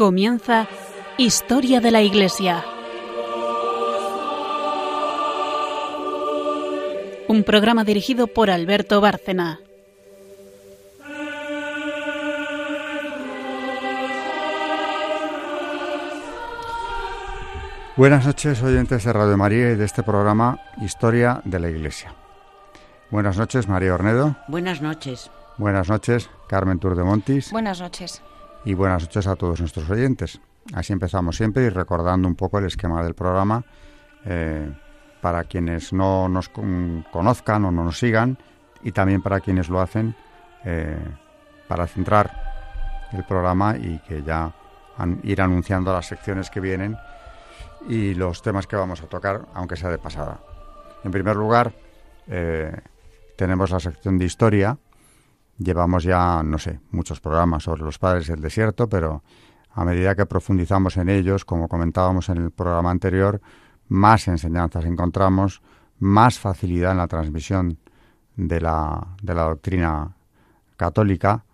[0.00, 0.66] Comienza
[1.18, 2.64] Historia de la Iglesia.
[7.28, 9.60] Un programa dirigido por Alberto Bárcena.
[17.94, 22.14] Buenas noches, oyentes de Radio María y de este programa Historia de la Iglesia.
[23.10, 24.34] Buenas noches, María Ornedo.
[24.48, 25.30] Buenas noches.
[25.58, 27.52] Buenas noches, Carmen Turdemontis.
[27.52, 28.22] Buenas noches.
[28.64, 30.40] Y buenas noches a todos nuestros oyentes.
[30.74, 33.64] Así empezamos siempre y recordando un poco el esquema del programa
[34.26, 34.70] eh,
[35.22, 38.36] para quienes no nos conozcan o no nos sigan
[38.82, 40.14] y también para quienes lo hacen
[40.64, 40.98] eh,
[41.68, 44.52] para centrar el programa y que ya
[45.22, 46.96] ir anunciando las secciones que vienen
[47.88, 50.38] y los temas que vamos a tocar, aunque sea de pasada.
[51.02, 51.72] En primer lugar,
[52.26, 52.76] eh,
[53.36, 54.76] tenemos la sección de historia.
[55.62, 59.22] Llevamos ya, no sé, muchos programas sobre los padres del desierto, pero
[59.72, 63.42] a medida que profundizamos en ellos, como comentábamos en el programa anterior,
[63.88, 65.60] más enseñanzas encontramos,
[65.98, 67.76] más facilidad en la transmisión
[68.36, 70.16] de la, de la doctrina
[70.78, 71.44] católica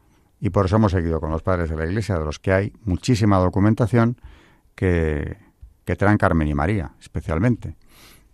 [0.41, 2.73] y por eso hemos seguido con los padres de la Iglesia, de los que hay
[2.85, 4.21] muchísima documentación
[4.77, 5.37] que,
[5.85, 7.77] que traen Carmen y María, especialmente.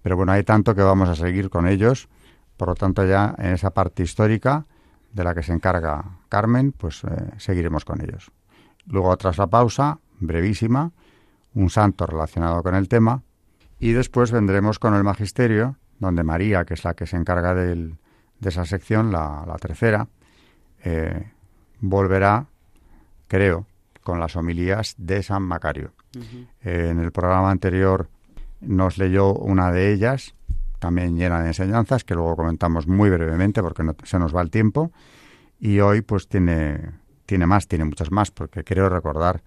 [0.03, 2.11] Pero bueno, hay tanto que vamos a seguir con ellos,
[2.59, 4.67] por lo tanto ya en esa parte histórica
[5.13, 8.31] de la que se encarga Carmen, pues eh, seguiremos con ellos.
[8.87, 10.93] Luego, tras la pausa, brevísima,
[11.55, 13.23] un santo relacionado con el tema,
[13.79, 17.95] y después vendremos con el magisterio, donde María, que es la que se encarga de
[18.43, 20.09] esa sección, la, tercera,
[20.85, 21.31] eh,
[21.81, 22.47] volverá,
[23.29, 23.67] creo,
[24.03, 25.93] con las homilías de San Macario.
[26.63, 28.09] Eh, en el programa anterior
[28.61, 30.35] nos leyó una de ellas,
[30.83, 34.51] también llena de enseñanzas, que luego comentamos muy brevemente porque no, se nos va el
[34.51, 34.91] tiempo.
[35.61, 36.91] Y hoy pues tiene,
[37.25, 39.45] tiene más, tiene muchas más, porque quiero recordar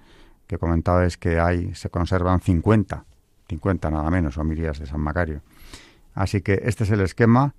[0.47, 3.03] que comentaba es que hay, se conservan 50,
[3.50, 5.41] 50 nada menos, homilías de San Macario.
[6.13, 7.53] Así que este es el esquema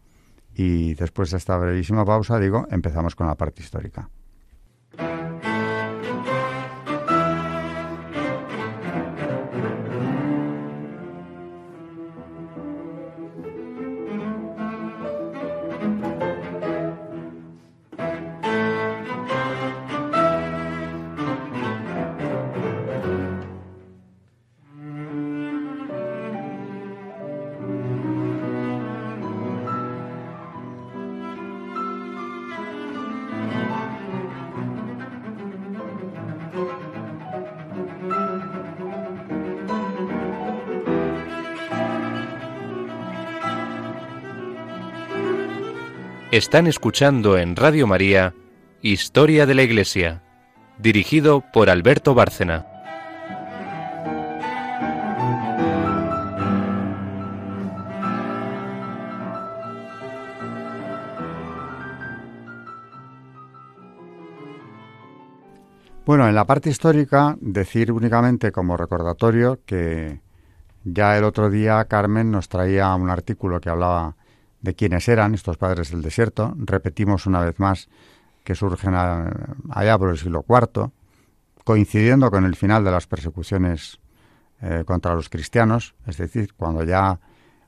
[0.54, 4.08] y después de esta brevísima pausa, digo, empezamos con la parte histórica.
[46.36, 48.34] Están escuchando en Radio María
[48.82, 50.22] Historia de la Iglesia,
[50.76, 52.66] dirigido por Alberto Bárcena.
[66.04, 70.20] Bueno, en la parte histórica, decir únicamente como recordatorio que
[70.84, 74.16] ya el otro día Carmen nos traía un artículo que hablaba
[74.66, 76.52] de quiénes eran estos padres del desierto.
[76.58, 77.88] Repetimos una vez más
[78.44, 80.90] que surgen allá por el siglo IV,
[81.64, 84.00] coincidiendo con el final de las persecuciones
[84.60, 87.20] eh, contra los cristianos, es decir, cuando ya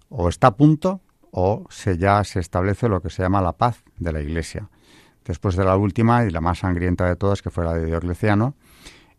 [0.08, 1.00] o está a punto
[1.30, 4.68] o se ya se establece lo que se llama la paz de la Iglesia.
[5.24, 8.54] Después de la última y la más sangrienta de todas, que fue la de Diocleciano,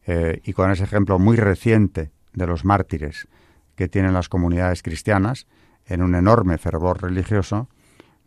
[0.05, 3.27] eh, y con ese ejemplo muy reciente de los mártires
[3.75, 5.45] que tienen las comunidades cristianas,
[5.89, 7.67] en un enorme fervor religioso,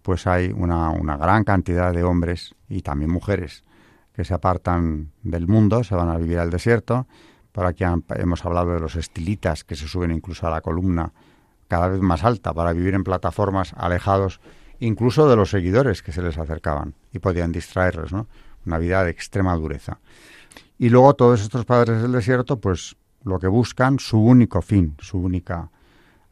[0.03, 3.65] pues hay una, una gran cantidad de hombres y también mujeres
[4.13, 7.07] que se apartan del mundo, se van a vivir al desierto.
[7.53, 7.85] Por aquí
[8.17, 11.13] hemos hablado de los estilitas que se suben incluso a la columna
[11.69, 14.41] cada vez más alta para vivir en plataformas alejados
[14.81, 18.27] incluso de los seguidores que se les acercaban y podían distraerles, ¿no?
[18.67, 19.99] Una vida de extrema dureza.
[20.79, 25.19] Y luego todos estos padres del desierto, pues lo que buscan, su único fin, su
[25.19, 25.71] única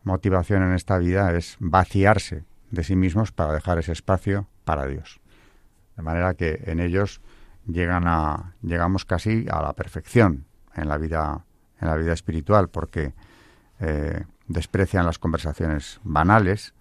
[0.05, 5.21] motivación en esta vida es vaciarse de sí mismos para dejar ese espacio para Dios.
[5.97, 7.21] De manera que en ellos
[7.67, 11.45] llegan a, llegamos casi a la perfección en la vida,
[11.81, 13.13] en la vida espiritual, porque
[13.81, 16.75] eh, desprecian las conversaciones banales.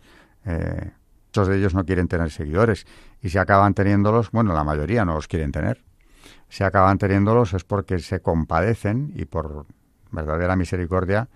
[0.45, 0.91] Eh,
[1.27, 2.85] muchos de ellos no quieren tener seguidores
[3.21, 5.83] y si acaban teniéndolos, bueno, la mayoría no los quieren tener.
[6.49, 9.65] Si acaban teniéndolos es porque se compadecen y por
[10.11, 11.29] verdadera misericordia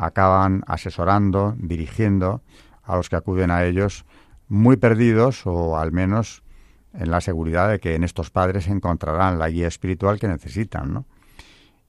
[0.00, 2.40] acaban asesorando, dirigiendo
[2.82, 4.06] a los que acuden a ellos
[4.48, 6.42] muy perdidos o al menos
[6.94, 11.04] en la seguridad de que en estos padres encontrarán la guía espiritual que necesitan, ¿no?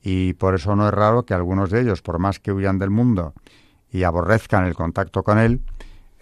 [0.04, 2.90] Y por eso no es raro que algunos de ellos, por más que huyan del
[2.90, 3.34] mundo
[3.92, 5.62] y aborrezcan el contacto con él,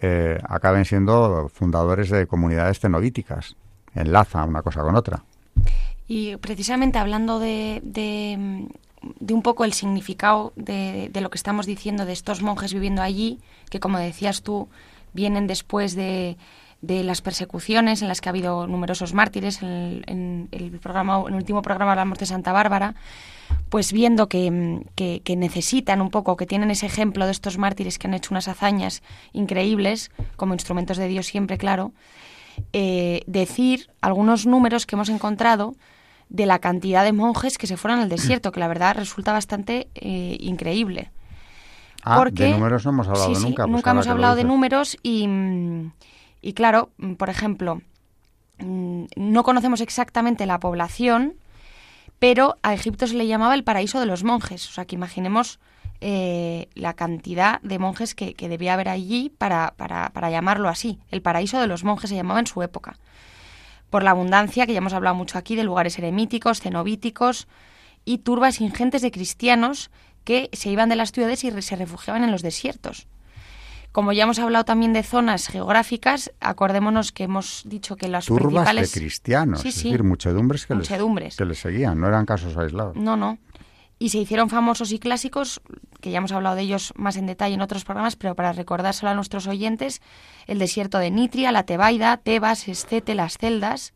[0.00, 3.56] eh, acaben siendo fundadores de comunidades cenobíticas.
[3.94, 5.24] Enlaza una cosa con otra.
[6.06, 8.68] Y precisamente hablando de, de,
[9.02, 13.38] un poco el significado de, lo que estamos diciendo de estos monjes viviendo allí,
[13.70, 14.68] que como decías tú,
[15.12, 16.36] vienen después de,
[16.82, 19.62] de las persecuciones en las que ha habido numerosos mártires.
[19.62, 22.94] En, el, programa, en el último programa hablamos de Santa Bárbara,
[23.68, 28.06] pues viendo que, que, necesitan un poco, que tienen ese ejemplo de estos mártires que
[28.06, 29.02] han hecho unas hazañas
[29.32, 31.92] increíbles, como instrumentos de Dios siempre, claro,
[32.72, 35.74] eh, decir algunos números que hemos encontrado
[36.30, 39.88] de la cantidad de monjes que se fueron al desierto, que la verdad resulta bastante
[39.94, 41.10] eh, increíble.
[42.02, 43.64] Ah, Porque, de números no hemos hablado nunca.
[43.64, 45.92] Pues nunca hemos hablado de números y, mm,
[46.40, 47.82] y claro, mm, por ejemplo,
[48.58, 51.34] mm, no conocemos exactamente la población,
[52.18, 54.68] pero a Egipto se le llamaba el paraíso de los monjes.
[54.68, 55.58] O sea, que imaginemos
[56.00, 61.00] eh, la cantidad de monjes que, debía haber allí para, para, para, llamarlo así.
[61.10, 62.96] El paraíso de los monjes se llamaba en su época.
[63.90, 67.48] Por la abundancia, que ya hemos hablado mucho aquí, de lugares eremíticos, cenobíticos
[68.04, 69.90] y turbas ingentes de cristianos
[70.24, 73.06] que se iban de las ciudades y se refugiaban en los desiertos.
[73.92, 78.46] Como ya hemos hablado también de zonas geográficas, acordémonos que hemos dicho que las Turbas
[78.46, 78.92] principales...
[78.92, 80.88] de cristianos, es decir, muchedumbres que, Les,
[81.36, 82.94] que les seguían, no eran casos aislados.
[82.94, 83.38] No, no.
[84.02, 85.60] Y se hicieron famosos y clásicos,
[86.00, 89.10] que ya hemos hablado de ellos más en detalle en otros programas, pero para recordárselo
[89.10, 90.00] a nuestros oyentes,
[90.46, 93.92] el desierto de Nitria, la Tebaida, Tebas, Escete, las celdas.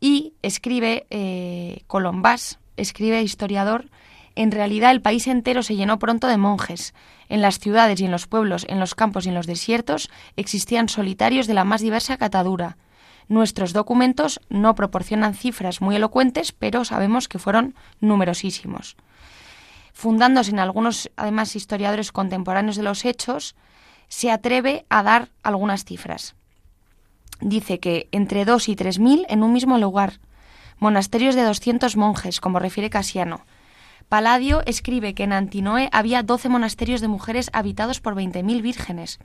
[0.00, 3.86] Y escribe eh, Colombás, escribe historiador,
[4.34, 6.92] en realidad el país entero se llenó pronto de monjes.
[7.30, 10.90] En las ciudades y en los pueblos, en los campos y en los desiertos existían
[10.90, 12.76] solitarios de la más diversa catadura.
[13.28, 18.96] Nuestros documentos no proporcionan cifras muy elocuentes, pero sabemos que fueron numerosísimos.
[19.96, 23.56] Fundándose en algunos, además, historiadores contemporáneos de los hechos,
[24.08, 26.36] se atreve a dar algunas cifras.
[27.40, 30.20] Dice que entre dos y tres mil en un mismo lugar,
[30.78, 33.46] monasterios de 200 monjes, como refiere Casiano,
[34.10, 39.18] Paladio escribe que en Antinoe había 12 monasterios de mujeres habitados por 20.000 vírgenes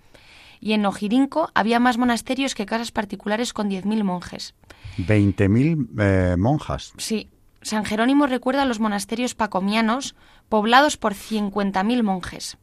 [0.62, 4.56] y en Ojirinco había más monasterios que casas particulares con 10.000 monjes.
[5.00, 6.94] 20.000 eh, monjas.
[6.96, 7.30] Sí.
[7.62, 10.16] San Jerónimo recuerda los monasterios pacomianos
[10.50, 12.58] poblados por 50.000 monjes.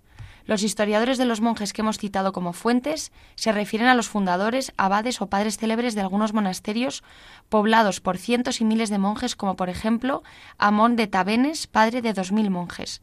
[0.44, 4.72] Los historiadores de los monjes que hemos citado como fuentes se refieren a los fundadores,
[4.78, 7.04] abades o padres célebres de algunos monasterios
[7.50, 10.22] poblados por cientos y miles de monjes, como por ejemplo
[10.56, 13.02] Amón de Tabenes, padre de dos mil monjes.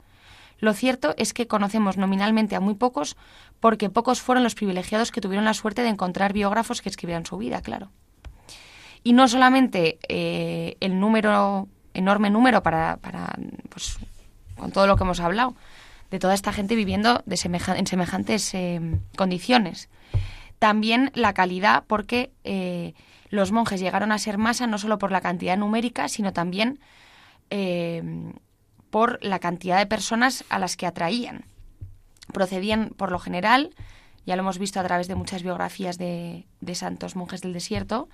[0.58, 3.16] Lo cierto es que conocemos nominalmente a muy pocos,
[3.60, 7.38] porque pocos fueron los privilegiados que tuvieron la suerte de encontrar biógrafos que escribieran su
[7.38, 7.92] vida, claro.
[9.04, 13.36] Y no solamente eh, el número, enorme número para, para
[13.70, 13.98] pues,
[14.56, 15.56] con todo lo que hemos hablado,
[16.12, 17.40] de toda esta gente viviendo de
[17.78, 19.90] en semejantes eh, condiciones.
[20.60, 22.94] También la calidad, porque eh,
[23.30, 26.80] los monjes llegaron a ser masa no solo por la cantidad numérica, sino también
[27.50, 28.02] eh,
[28.90, 31.46] por la cantidad de personas a las que atraían.
[32.32, 33.76] Procedían, por lo general,
[34.26, 38.10] ya lo hemos visto a través de muchas biografías de, de santos monjes del desierto,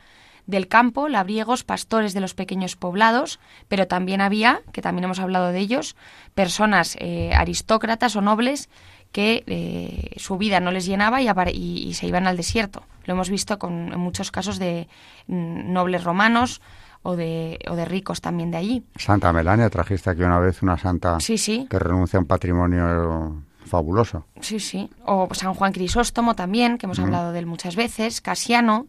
[0.51, 5.47] del campo, labriegos, pastores de los pequeños poblados, pero también había, que también hemos hablado
[5.47, 5.95] de ellos,
[6.35, 8.69] personas eh, aristócratas o nobles
[9.11, 12.83] que eh, su vida no les llenaba y, se iban al desierto.
[13.05, 14.87] Lo hemos visto con, en muchos casos de
[15.27, 16.61] mm, nobles romanos
[17.03, 18.83] o de, o de ricos también de allí.
[18.95, 21.67] Santa Melania, trajiste aquí una vez una santa sí, sí.
[21.69, 24.25] que renuncia a un patrimonio fabuloso.
[24.39, 24.89] Sí, sí.
[25.05, 28.87] O San Juan Crisóstomo también, que hemos hablado de él muchas veces, Casiano,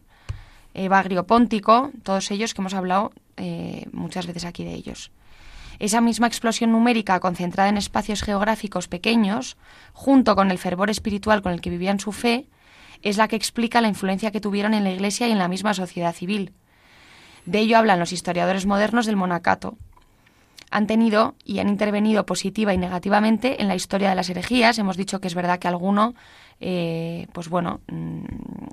[0.75, 5.11] Evagrio Póntico, todos ellos que hemos hablado eh, muchas veces aquí de ellos.
[5.79, 9.57] Esa misma explosión numérica concentrada en espacios geográficos pequeños,
[9.93, 12.47] junto con el fervor espiritual con el que vivían su fe,
[13.03, 15.75] es la que explica la influencia que tuvieron en la Iglesia y en la misma
[15.75, 16.53] sociedad civil.
[17.47, 19.77] De ello hablan los historiadores modernos del monacato.
[20.71, 24.79] Han tenido y han intervenido positiva y negativamente en la historia de las herejías.
[24.79, 26.15] Hemos dicho que es verdad que alguno
[26.65, 28.25] eh, pues bueno, mm,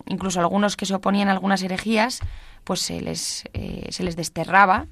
[0.06, 2.20] incluso algunos que se oponían a algunas herejías,
[2.64, 4.86] pues se les, eh, se les desterraba.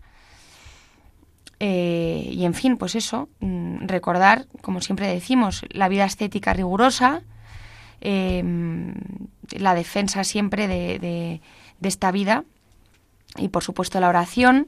[1.60, 7.22] Eh, y en fin, pues eso, mm, recordar, como siempre decimos, la vida estética rigurosa,
[8.01, 8.96] em,
[9.51, 11.42] la defensa siempre de,
[11.84, 12.44] esta vida
[13.38, 14.68] y por supuesto la oración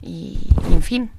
[0.00, 0.38] y
[0.70, 1.10] en fin,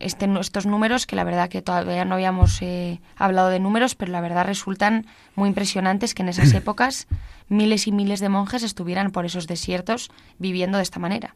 [0.00, 4.12] este, estos números, que la verdad que todavía no habíamos eh, hablado de números, pero
[4.12, 7.06] la verdad resultan muy impresionantes que en esas épocas
[7.48, 11.34] miles y miles de monjes estuvieran por esos desiertos viviendo de esta manera.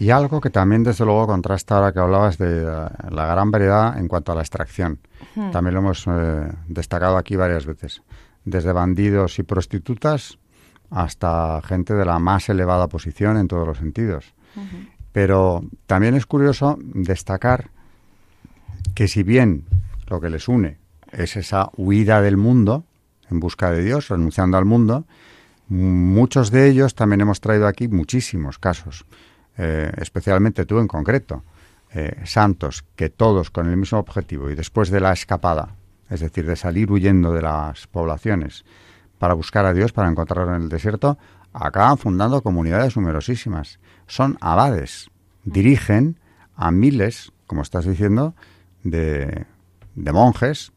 [0.00, 4.06] Y algo que también, desde luego, contrasta ahora que hablabas de la, gran variedad en
[4.06, 5.00] cuanto a la extracción.
[5.50, 8.02] También lo hemos eh, destacado aquí varias veces.
[8.44, 10.38] Desde bandidos y prostitutas
[10.90, 14.34] hasta gente de la más elevada posición en todos los sentidos.
[15.18, 17.70] Pero también es curioso destacar
[18.94, 19.64] que si bien
[20.06, 20.78] lo que les une
[21.10, 22.84] es esa huida del mundo
[23.28, 25.06] en busca de Dios, renunciando al mundo,
[25.66, 29.06] muchos de ellos también hemos traído aquí muchísimos casos
[29.56, 31.42] eh, especialmente tú en concreto,
[31.92, 35.74] eh, santos, que todos con el mismo objetivo y después de la escapada,
[36.10, 38.64] es decir, de salir huyendo de las poblaciones
[39.18, 41.18] para buscar a Dios, para encontrarlo en el desierto,
[41.52, 43.80] acaban fundando comunidades numerosísimas.
[44.08, 45.10] Son abades,
[45.44, 46.18] dirigen
[46.56, 48.34] a miles, como estás diciendo,
[48.82, 49.46] de,
[49.94, 50.72] de monjes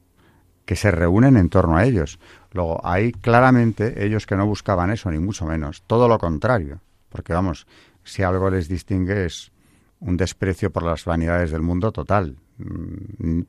[0.66, 2.20] que se reúnen en torno a ellos.
[2.52, 7.34] Luego, hay claramente ellos que no buscaban eso, ni mucho menos, todo lo contrario, porque
[7.34, 7.66] vamos,
[8.04, 9.52] si algo les distingue es
[10.00, 13.42] un desprecio por las vanidades del mundo total, mm,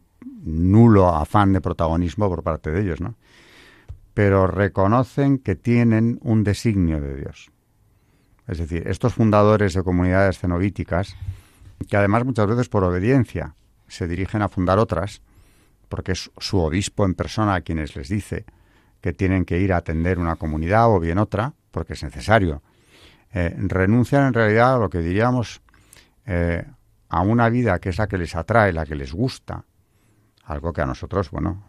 [0.45, 3.15] nulo afán de protagonismo por parte de ellos, ¿no?
[4.15, 7.51] Pero reconocen que tienen un designio de Dios.
[8.47, 11.17] Es decir, estos fundadores de comunidades cenobíticas,
[11.89, 13.55] que además muchas veces por obediencia
[13.89, 15.23] se dirigen a fundar otras,
[15.89, 18.45] porque es su obispo en persona a quienes les dice
[19.01, 22.63] que tienen que ir a atender una comunidad o bien otra, porque es necesario.
[23.33, 25.63] Eh, renuncian en realidad a lo que diríamos
[26.27, 26.65] eh,
[27.09, 29.65] a una vida que es la que les atrae, la que les gusta,
[30.45, 31.69] algo que a nosotros, bueno,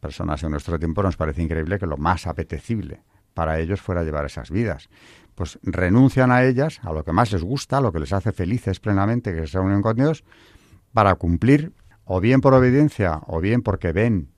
[0.00, 3.02] personas en nuestro tiempo nos parece increíble que lo más apetecible
[3.34, 4.88] para ellos fuera llevar esas vidas.
[5.34, 8.32] Pues renuncian a ellas, a lo que más les gusta, a lo que les hace
[8.32, 10.24] felices plenamente, que se reúnen con Dios,
[10.92, 11.72] para cumplir,
[12.04, 14.28] o bien por obediencia, o bien porque ven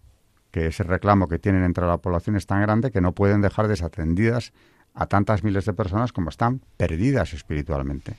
[0.50, 3.66] que ese reclamo que tienen entre la población es tan grande que no pueden dejar
[3.66, 4.52] desatendidas
[4.94, 8.14] a tantas miles de personas como están perdidas espiritualmente.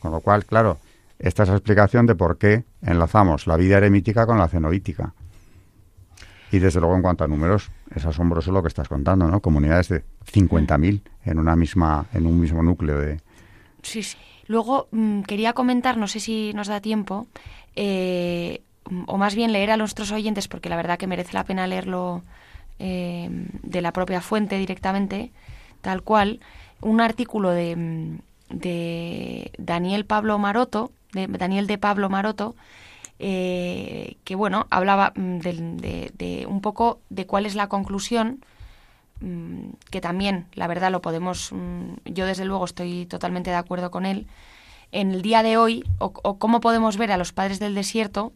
[0.00, 0.78] Con lo cual, claro,
[1.20, 5.14] esta es la explicación de por qué enlazamos la vida eremítica con la cenoítica.
[6.52, 9.40] Y desde luego en cuanto a números, es asombroso lo que estás contando, ¿no?
[9.40, 13.20] Comunidades de 50.000 en una misma en un mismo núcleo de
[13.82, 14.16] Sí, sí.
[14.46, 17.26] Luego mm, quería comentar, no sé si nos da tiempo,
[17.76, 18.62] eh,
[19.06, 22.22] o más bien leer a nuestros oyentes, porque la verdad que merece la pena leerlo
[22.78, 23.28] eh,
[23.62, 25.30] de la propia fuente directamente,
[25.80, 26.40] tal cual,
[26.80, 32.56] un artículo de, de Daniel Pablo Maroto, de Daniel de Pablo Maroto,
[33.22, 38.42] eh, que bueno, hablaba mm, de, un poco de cuál es la conclusión,
[39.20, 43.90] mm, que también, la verdad, lo podemos, mm, yo desde luego estoy totalmente de acuerdo
[43.90, 44.26] con él,
[44.90, 48.32] en el día de hoy, o, cómo podemos ver a los padres del desierto,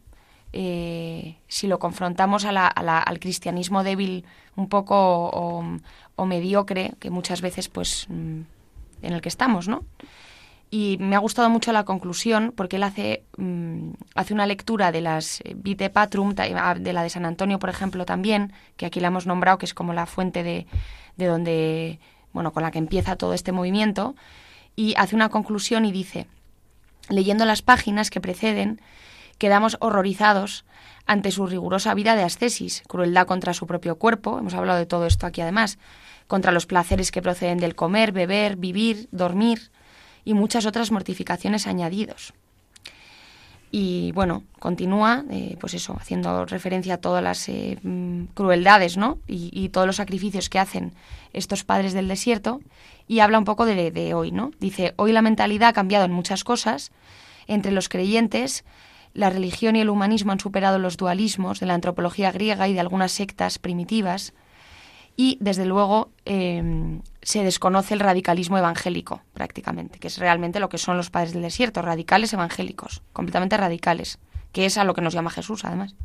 [0.53, 4.23] eh, si lo confrontamos al cristianismo débil
[4.55, 5.65] un poco o,
[6.15, 8.47] o mediocre que muchas veces pues en
[9.01, 9.83] el que estamos, ¿no?
[10.77, 14.99] Y me ha gustado mucho la conclusión porque él hace, mm, hace una lectura de
[14.99, 18.99] las eh, Vite Patrum, ah, de la de San Antonio, por ejemplo, también, que aquí
[18.99, 20.67] la hemos nombrado, que es como la fuente de,
[21.15, 21.99] de donde,
[22.33, 24.17] bueno, con la que empieza todo este movimiento,
[24.75, 26.27] y hace una conclusión y dice,
[27.07, 28.81] leyendo las páginas que preceden,
[29.37, 30.65] quedamos horrorizados
[31.05, 35.05] ante su rigurosa vida de ascesis, crueldad contra su propio cuerpo, hemos hablado de todo
[35.05, 35.77] esto aquí además,
[36.27, 39.71] contra los placeres que proceden del comer, beber, vivir, dormir
[40.25, 42.33] y muchas otras mortificaciones añadidos.
[43.71, 49.19] Y bueno, continúa, eh, pues eso, haciendo referencia a todas las eh, mm, crueldades, ¿no?
[49.27, 50.93] Y, todos los sacrificios que hacen
[51.33, 52.61] estos padres del desierto.
[53.07, 54.51] Y habla un poco de, de hoy, ¿no?
[54.59, 56.91] Dice, hoy la mentalidad ha cambiado en muchas cosas.
[57.47, 58.63] Entre los creyentes,
[59.13, 62.79] la religión y el humanismo han superado los dualismos de la antropología griega y de
[62.79, 64.33] algunas sectas primitivas
[65.17, 70.77] y, desde luego, em, se desconoce el radicalismo evangélico, prácticamente, que es realmente lo que
[70.77, 74.19] son los padres del desierto, radicales evangélicos, completamente radicales,
[74.51, 75.95] que es a lo que nos llama Jesús, además.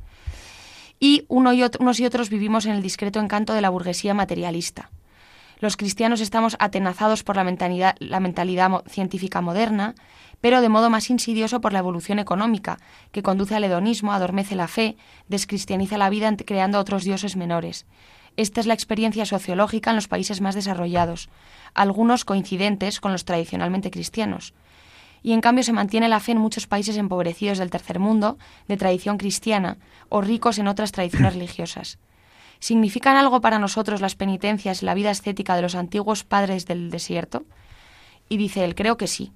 [0.99, 4.91] Y y unos y otros vivimos en el discreto encanto de la burguesía materialista.
[5.59, 9.95] Los cristianos estamos atenazados por la mentalidad, la mentalidad científica moderna,
[10.41, 12.79] pero de modo más insidioso por la evolución económica,
[13.13, 14.97] que conduce al hedonismo, adormece la fe,
[15.29, 17.87] descristianiza la vida creando otros dioses menores.
[18.37, 21.29] Esta es la experiencia sociológica en los países más desarrollados,
[21.75, 24.55] algunos coincidentes con los tradicionalmente cristianos.
[25.23, 28.77] Y en cambio se mantiene la fe en muchos países empobrecidos del tercer mundo, de
[28.77, 29.77] tradición cristiana,
[30.09, 31.99] o ricos en otras tradiciones religiosas.
[32.59, 36.91] ¿Significan algo para nosotros las penitencias y la vida ascética de los antiguos padres del
[36.91, 37.45] desierto?
[38.29, 39.33] Y dice él, creo que sí.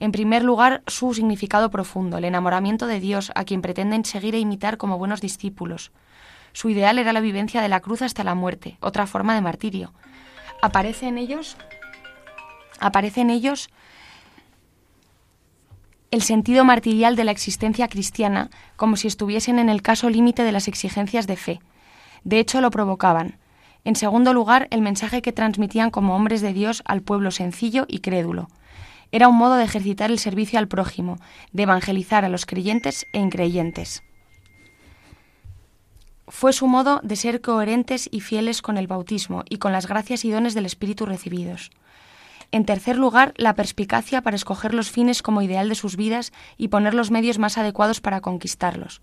[0.00, 4.38] En primer lugar, su significado profundo, el enamoramiento de Dios, a quien pretenden seguir e
[4.38, 5.90] imitar como buenos discípulos,
[6.58, 9.92] su ideal era la vivencia de la cruz hasta la muerte, otra forma de martirio.
[10.60, 11.56] Aparece en ellos
[12.80, 13.70] aparece en ellos
[16.10, 20.50] el sentido martirial de la existencia cristiana, como si estuviesen en el caso límite de
[20.50, 21.60] las exigencias de fe.
[22.24, 23.38] De hecho, lo provocaban.
[23.84, 28.00] En segundo lugar, el mensaje que transmitían como hombres de Dios al pueblo sencillo y
[28.00, 28.48] crédulo.
[29.12, 31.18] Era un modo de ejercitar el servicio al prójimo,
[31.52, 34.02] de evangelizar a los creyentes e increyentes.
[36.30, 40.24] Fue su modo de ser coherentes y fieles con el bautismo y con las gracias
[40.24, 41.70] y dones del Espíritu recibidos.
[42.52, 46.68] En tercer lugar, la perspicacia para escoger los fines como ideal de sus vidas y
[46.68, 49.00] poner los medios más adecuados para conquistarlos.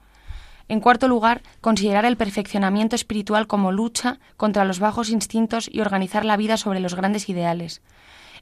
[0.68, 6.26] En cuarto lugar, considerar el perfeccionamiento espiritual como lucha contra los bajos instintos y organizar
[6.26, 7.82] la vida sobre los grandes ideales.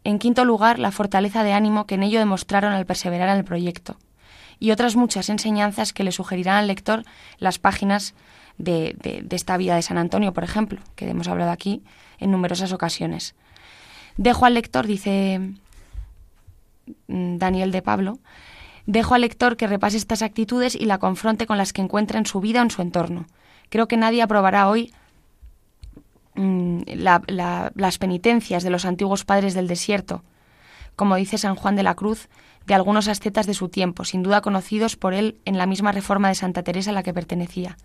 [0.05, 3.45] En quinto lugar, la fortaleza de ánimo que en ello demostraron al perseverar en el
[3.45, 3.97] proyecto.
[4.59, 7.03] Y otras muchas enseñanzas que le sugerirán al lector
[7.39, 8.13] las páginas
[8.57, 11.83] de, de esta vida de San Antonio, por ejemplo, que hemos hablado aquí
[12.19, 13.36] en numerosas ocasiones.
[14.17, 15.39] Dejo al lector, dice
[17.07, 18.19] mm, Daniel de Pablo,
[18.86, 22.25] dejo al lector que repase estas actitudes y la confronte con las que encuentra en
[22.25, 23.25] su vida o en su entorno.
[23.69, 24.93] Creo que nadie aprobará hoy
[26.36, 30.24] mm, las penitencias de los antiguos padres del desierto,
[30.95, 32.29] como dice San Juan de la Cruz,
[32.67, 36.29] de algunos ascetas de su tiempo, sin duda conocidos por él en la misma reforma
[36.29, 37.77] de Santa Teresa a la que pertenecía.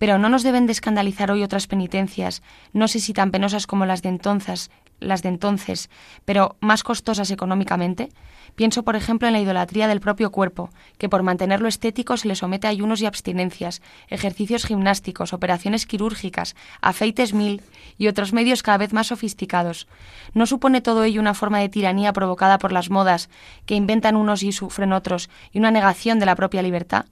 [0.00, 2.42] Pero no nos deben de escandalizar hoy otras penitencias,
[2.72, 5.90] no sé si tan penosas como las de entonces, las de entonces,
[6.24, 8.08] pero más costosas económicamente.
[8.54, 12.34] Pienso, por ejemplo, en la idolatría del propio cuerpo, que por mantenerlo estético se le
[12.34, 17.60] somete a ayunos y abstinencias, ejercicios gimnásticos, operaciones quirúrgicas, afeites mil
[17.98, 19.86] y otros medios cada vez más sofisticados.
[20.32, 23.28] ¿No supone todo ello una forma de tiranía provocada por las modas
[23.66, 27.04] que inventan unos y sufren otros y una negación de la propia libertad?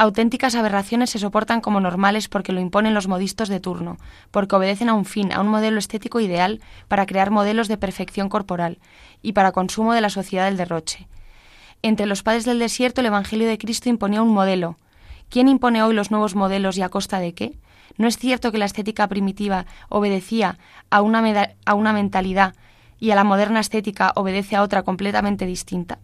[0.00, 3.96] Auténticas aberraciones se soportan como normales porque lo imponen los modistos de turno,
[4.30, 8.28] porque obedecen a un fin, a un modelo estético ideal para crear modelos de perfección
[8.28, 8.78] corporal
[9.22, 11.08] y para consumo de la sociedad del derroche.
[11.82, 14.76] Entre los padres del desierto el Evangelio de Cristo imponía un modelo.
[15.30, 17.58] ¿Quién impone hoy los nuevos modelos y a costa de qué?
[17.96, 20.58] ¿No es cierto que la estética primitiva obedecía
[20.90, 22.54] a una, a una mentalidad
[23.00, 25.98] y a la moderna estética obedece a otra completamente distinta?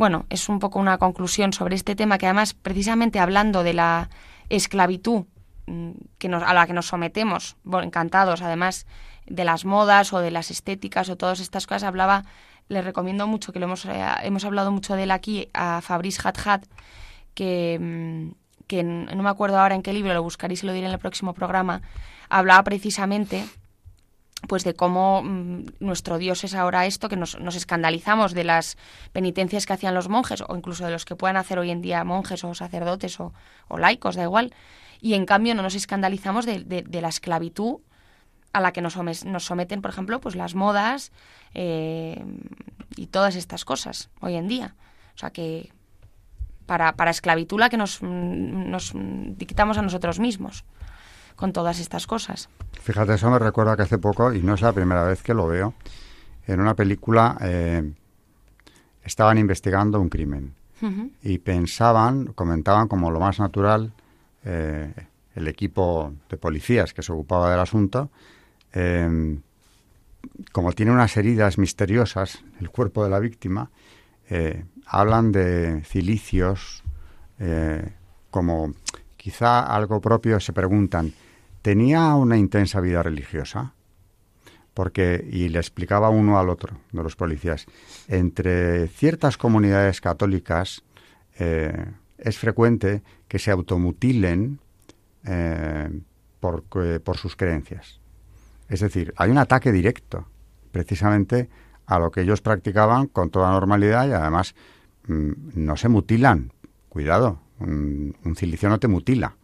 [0.00, 4.08] Bueno, es un poco una conclusión sobre este tema que además, precisamente hablando de la
[4.48, 5.26] esclavitud
[5.66, 8.86] mm, que nos, a la que nos sometemos, encantados además
[9.26, 12.24] de las modas o de las estéticas o todas estas cosas, hablaba,
[12.68, 16.22] le recomiendo mucho, que lo hemos, eh, hemos hablado mucho de él aquí, a Fabrice
[16.24, 16.62] Hadhad,
[17.34, 18.30] que, mm,
[18.68, 20.98] que no me acuerdo ahora en qué libro, lo buscaréis y lo diré en el
[20.98, 21.82] próximo programa,
[22.30, 23.44] hablaba precisamente
[24.50, 28.76] pues de cómo mm, nuestro Dios es ahora esto, que nos, escandalizamos de las
[29.12, 32.02] penitencias que hacían los monjes, o incluso de los que puedan hacer hoy en día
[32.02, 33.32] monjes o sacerdotes o,
[33.78, 34.52] laicos, da igual,
[35.00, 37.76] y en cambio no nos escandalizamos de, la esclavitud
[38.52, 41.12] a la que nos, nos, someten, por ejemplo, pues las modas
[41.54, 42.20] eh,
[42.96, 44.74] y todas estas cosas hoy en día.
[45.14, 45.72] O sea que
[46.66, 50.64] para, para esclavitud la que nos, nos dictamos a nosotros mismos
[51.40, 52.50] con todas estas cosas.
[52.82, 55.46] Fíjate, eso me recuerda que hace poco, y no es la primera vez que lo
[55.46, 55.72] veo,
[56.46, 57.94] en una película eh,
[59.02, 60.54] estaban investigando un crimen
[61.22, 63.92] y pensaban, comentaban como lo más natural
[64.44, 64.94] eh,
[65.34, 68.10] el equipo de policías que se ocupaba del asunto,
[68.72, 69.40] em,
[70.52, 73.70] como tiene unas heridas misteriosas el cuerpo de la víctima,
[74.28, 76.82] eh, hablan de cilicios,
[78.30, 78.74] como
[79.16, 81.12] quizá algo propio, se preguntan,
[81.62, 83.74] tenía una intensa vida religiosa,
[84.74, 87.66] porque, y le explicaba uno al otro de los policías,
[88.08, 90.82] entre ciertas comunidades católicas
[91.38, 91.86] eh,
[92.18, 94.60] es frecuente que se automutilen
[95.24, 95.90] eh,
[96.38, 98.00] por, por sus creencias.
[98.68, 100.26] Es decir, hay un ataque directo,
[100.70, 101.48] precisamente
[101.86, 104.54] a lo que ellos practicaban con toda normalidad y además
[105.08, 106.52] mm, no se mutilan.
[106.88, 109.36] Cuidado, un, un, cilicio no te mutila.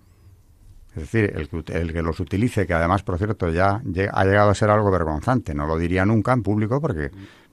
[0.96, 1.34] Es decir,
[1.68, 3.82] el que, los utilice, que además, por cierto, ya
[4.12, 5.54] ha llegado a ser algo vergonzante.
[5.54, 7.10] No lo diría nunca en público porque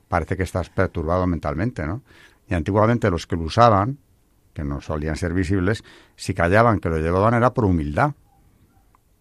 [0.07, 2.03] parece que estás perturbado mentalmente, ¿no?
[2.47, 3.97] Y antiguamente los que lo usaban,
[4.53, 5.83] que no solían ser visibles,
[6.15, 8.13] si callaban que lo llevaban era por humildad,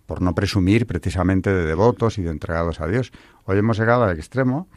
[0.06, 3.10] por no presumir precisamente de devotos y de entregados a Dios.
[3.44, 4.68] Hoy hemos llegado al extremo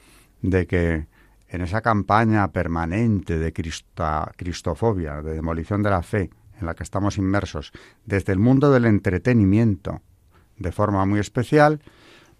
[0.41, 1.07] de que
[1.49, 7.17] en esa campaña permanente de cristofobia, de demolición de la fe, en la que estamos
[7.17, 7.71] inmersos
[8.05, 10.01] desde el mundo del entretenimiento
[10.57, 11.81] de forma muy especial,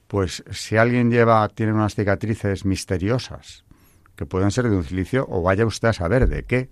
[0.08, 3.66] pues si alguien lleva, tiene unas cicatrices misteriosas,
[4.16, 6.70] que pueden ser de un silicio, o vaya usted a saber de qué,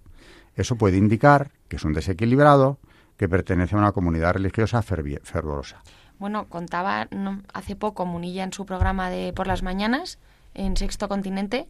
[0.56, 2.80] eso puede indicar que es un desequilibrado,
[3.18, 5.82] que pertenece a una comunidad religiosa fervorosa.
[6.20, 7.08] Bueno, contaba
[7.54, 10.20] hace poco Munilla en su programa de por las mañanas
[10.54, 11.68] en Sexto Continente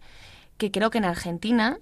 [0.58, 1.80] que creo que en Argentina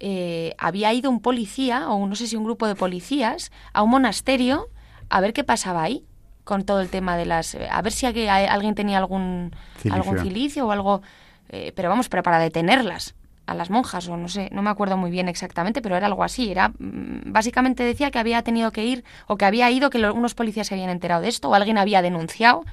[0.00, 3.90] eh, había ido un policía, o no sé si un grupo de policías, a un
[3.90, 4.68] monasterio
[5.10, 6.04] a ver qué pasaba ahí
[6.44, 7.54] con todo el tema de las...
[7.54, 11.02] a ver si alguien tenía algún cilicio, algún cilicio o algo...
[11.50, 13.14] Eh, pero vamos, pero para detenerlas
[13.46, 16.22] a las monjas, o no sé, no me acuerdo muy bien exactamente, pero era algo
[16.22, 16.50] así.
[16.50, 20.34] Era mm, básicamente decía que había tenido que ir, o que había ido, que unos
[20.34, 22.64] policías se habían enterado de esto, o alguien había denunciado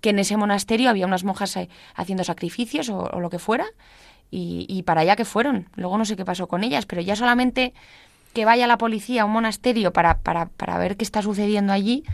[0.00, 3.66] que en ese monasterio había unas monjas eh, haciendo sacrificios o, lo que fuera,
[4.30, 5.66] y, para allá que fueron.
[5.76, 7.72] Luego no sé qué pasó con ellas, pero ya solamente
[8.32, 12.04] que vaya la policía a un monasterio para, para, para ver qué está sucediendo allí,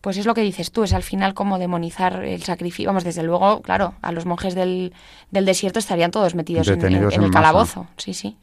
[0.00, 2.88] pues es lo que dices tú, es al final como demonizar el sacrificio.
[2.88, 4.92] Vamos, desde luego, claro, a los monjes del,
[5.30, 7.86] del desierto estarían todos metidos en, el calabozo.
[7.96, 8.36] Sí, sí.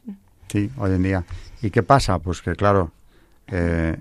[0.48, 1.24] Sí, hoy en día.
[1.62, 2.18] ¿Y qué pasa?
[2.18, 2.92] Pues que, claro,
[3.48, 3.96] eh,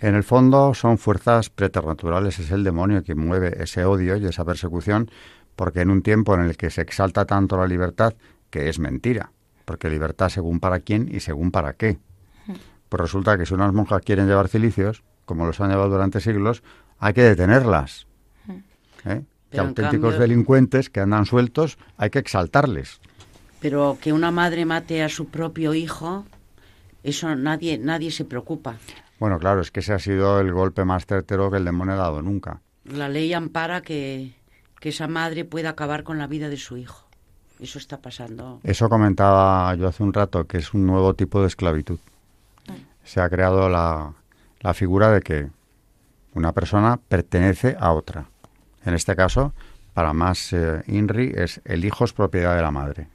[0.00, 4.44] en el fondo son fuerzas preternaturales, es el demonio que mueve ese odio y esa
[4.44, 5.10] persecución,
[5.56, 8.14] porque en un tiempo en el que se exalta tanto la libertad,
[8.50, 9.32] que es mentira,
[9.64, 11.98] porque libertad según para quién y según para qué.
[12.88, 16.62] Pues resulta que si unas monjas quieren llevar cilicios, como los han llevado durante siglos,
[16.98, 18.06] hay que detenerlas.
[19.04, 19.22] ¿Eh?
[19.50, 23.00] Que auténticos delincuentes que andan sueltos hay que exaltarles.
[23.60, 26.24] Pero que una madre mate a su propio hijo,
[27.02, 28.76] eso nadie, nadie se preocupa.
[29.18, 31.98] Bueno, claro, es que ese ha sido el golpe más certero que el demonio ha
[31.98, 32.60] dado nunca.
[32.84, 34.35] La ley ampara que,
[34.80, 37.06] que esa madre pueda acabar con la vida de su hijo.
[37.58, 38.60] Eso está pasando.
[38.62, 41.98] Eso comentaba yo hace un rato, que es un nuevo tipo de esclavitud.
[42.68, 42.72] Mm.
[43.04, 44.12] Se ha creado la,
[44.60, 45.48] la figura de que
[46.34, 48.26] una persona pertenece a otra.
[48.84, 49.54] En este caso,
[49.94, 53.08] para más eh, INRI, es el hijo es propiedad de la madre.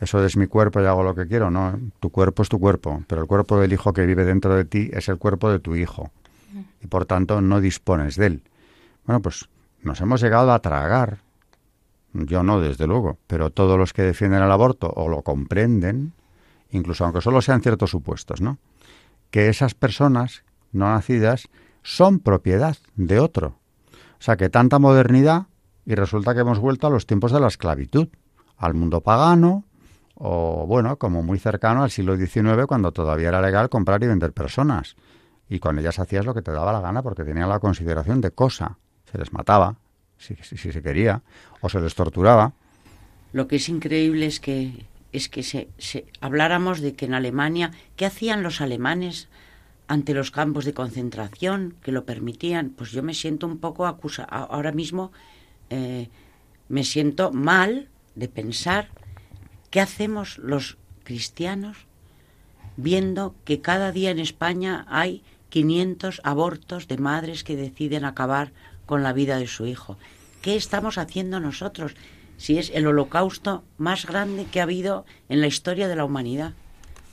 [0.00, 1.78] Eso es mi cuerpo y hago lo que quiero, no.
[2.00, 4.90] Tu cuerpo es tu cuerpo, pero el cuerpo del hijo que vive dentro de ti
[4.92, 6.10] es el cuerpo de tu hijo.
[6.82, 8.42] Y por tanto no dispones de él.
[9.06, 9.48] Bueno, pues
[9.82, 11.18] nos hemos llegado a tragar,
[12.12, 16.12] yo no, desde luego, pero todos los que defienden el aborto o lo comprenden,
[16.70, 18.58] incluso aunque solo sean ciertos supuestos, ¿no?
[19.30, 21.48] Que esas personas no nacidas
[21.82, 23.56] son propiedad de otro.
[24.18, 25.46] O sea que tanta modernidad
[25.84, 28.08] y resulta que hemos vuelto a los tiempos de la esclavitud,
[28.56, 29.64] al mundo pagano
[30.14, 34.32] o bueno, como muy cercano al siglo XIX cuando todavía era legal comprar y vender
[34.32, 34.96] personas.
[35.48, 38.30] Y con ellas hacías lo que te daba la gana porque tenía la consideración de
[38.30, 38.78] cosa.
[39.12, 39.76] Se les mataba,
[40.18, 41.22] si, se quería,
[41.60, 42.52] o se les torturaba.
[43.32, 45.68] Lo que es increíble es que es que se,
[46.22, 49.28] habláramos de que en Alemania, ¿qué hacían los alemanes
[49.92, 54.24] ante los campos de concentración que lo permitían, pues yo me siento un poco acusa.
[54.24, 55.12] Ahora mismo
[55.68, 56.08] eh,
[56.70, 58.88] me siento mal de pensar
[59.70, 61.76] qué hacemos los cristianos
[62.78, 68.52] viendo que cada día en España hay 500 abortos de madres que deciden acabar
[68.86, 69.98] con la vida de su hijo.
[70.40, 71.94] ¿Qué estamos haciendo nosotros
[72.36, 76.52] si es el holocausto más grande que ha habido en la historia de la humanidad?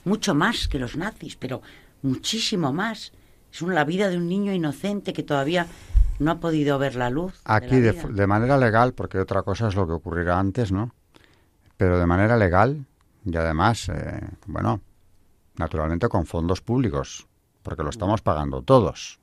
[0.04, 1.62] Mucho más que los nazis, pero
[2.02, 3.12] muchísimo más.
[3.52, 5.66] Es la vida de un niño inocente que todavía
[6.18, 7.40] no ha podido ver la luz.
[7.44, 10.94] Aquí de, manera legal, porque otra cosa es lo que ocurrirá antes, ¿no?
[11.76, 12.84] Pero de manera legal
[13.24, 14.80] y además, eh, bueno,
[15.56, 17.26] naturalmente con fondos públicos,
[17.62, 19.20] porque lo estamos pagando todos.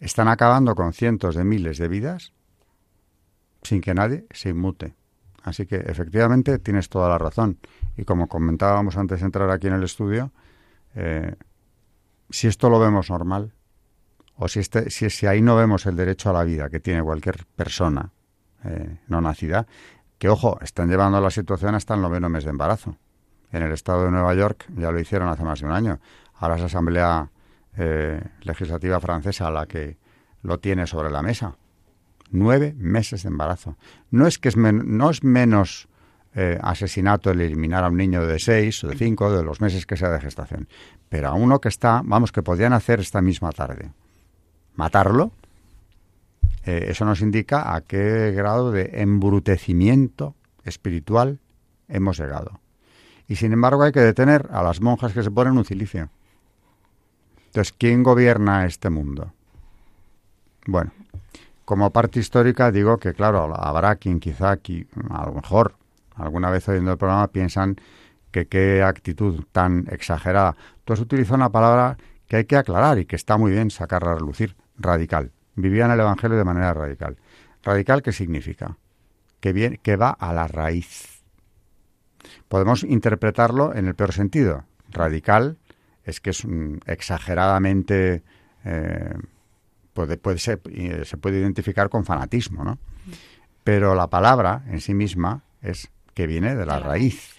[0.00, 2.32] Están acabando con cientos de miles de vidas
[3.62, 4.94] sin que nadie se inmute.
[5.42, 7.58] Así que efectivamente tienes toda la razón.
[7.96, 10.32] Y como comentábamos antes de entrar aquí en el estudio,
[10.94, 11.34] eh,
[12.30, 13.52] si esto lo vemos normal,
[14.36, 17.02] o si, este, si, si, ahí no vemos el derecho a la vida que tiene
[17.02, 18.12] cualquier persona
[18.64, 19.66] eh, no nacida,
[20.18, 22.96] que ojo, están llevando la situación hasta el noveno mes de embarazo.
[23.52, 26.00] En el estado de Nueva York ya lo hicieron hace más de un año.
[26.34, 27.30] Ahora es la Asamblea
[27.76, 29.98] eh, Legislativa Francesa la que
[30.42, 31.56] lo tiene sobre la mesa.
[32.30, 33.76] Nueve meses de embarazo.
[34.10, 35.88] No es que es, no es menos
[36.34, 39.86] eh, asesinato el eliminar a un niño de seis o de cinco, de los meses
[39.86, 40.68] que sea de gestación.
[41.08, 43.92] Pero a uno que está, vamos, que podrían hacer esta misma tarde.
[44.74, 45.32] Matarlo,
[46.66, 50.34] eh, eso nos indica a qué grado de embrutecimiento
[50.64, 51.38] espiritual
[51.88, 52.60] hemos llegado.
[53.28, 56.10] Y sin embargo hay que detener a las monjas que se ponen un cilicio.
[57.56, 59.32] Entonces, ¿quién gobierna este mundo?
[60.66, 60.92] Bueno,
[61.64, 65.74] como parte histórica digo que, claro, habrá quien quizá aquí, a lo mejor,
[66.16, 67.76] alguna vez oyendo el programa piensan
[68.30, 70.54] que qué actitud tan exagerada.
[70.84, 71.96] Tú has utilizado una palabra
[72.28, 75.32] que hay que aclarar y que está muy bien sacarla a relucir, radical.
[75.54, 77.16] Vivían el Evangelio de manera radical.
[77.62, 78.76] ¿Radical qué significa?
[79.40, 81.22] Que, bien, que va a la raíz.
[82.48, 84.64] Podemos interpretarlo en el peor sentido.
[84.90, 85.56] Radical
[86.06, 86.46] es que es
[86.86, 88.22] exageradamente...
[88.64, 89.14] Eh,
[89.92, 90.60] puede, puede ser,
[91.04, 92.78] se puede identificar con fanatismo, ¿no?
[93.64, 97.34] Pero la palabra en sí misma es que viene de la, raíz.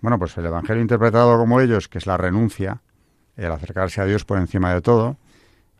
[0.00, 2.80] Bueno, pues el Evangelio interpretado como ellos, que es la renuncia,
[3.36, 5.16] el acercarse a Dios por encima de todo,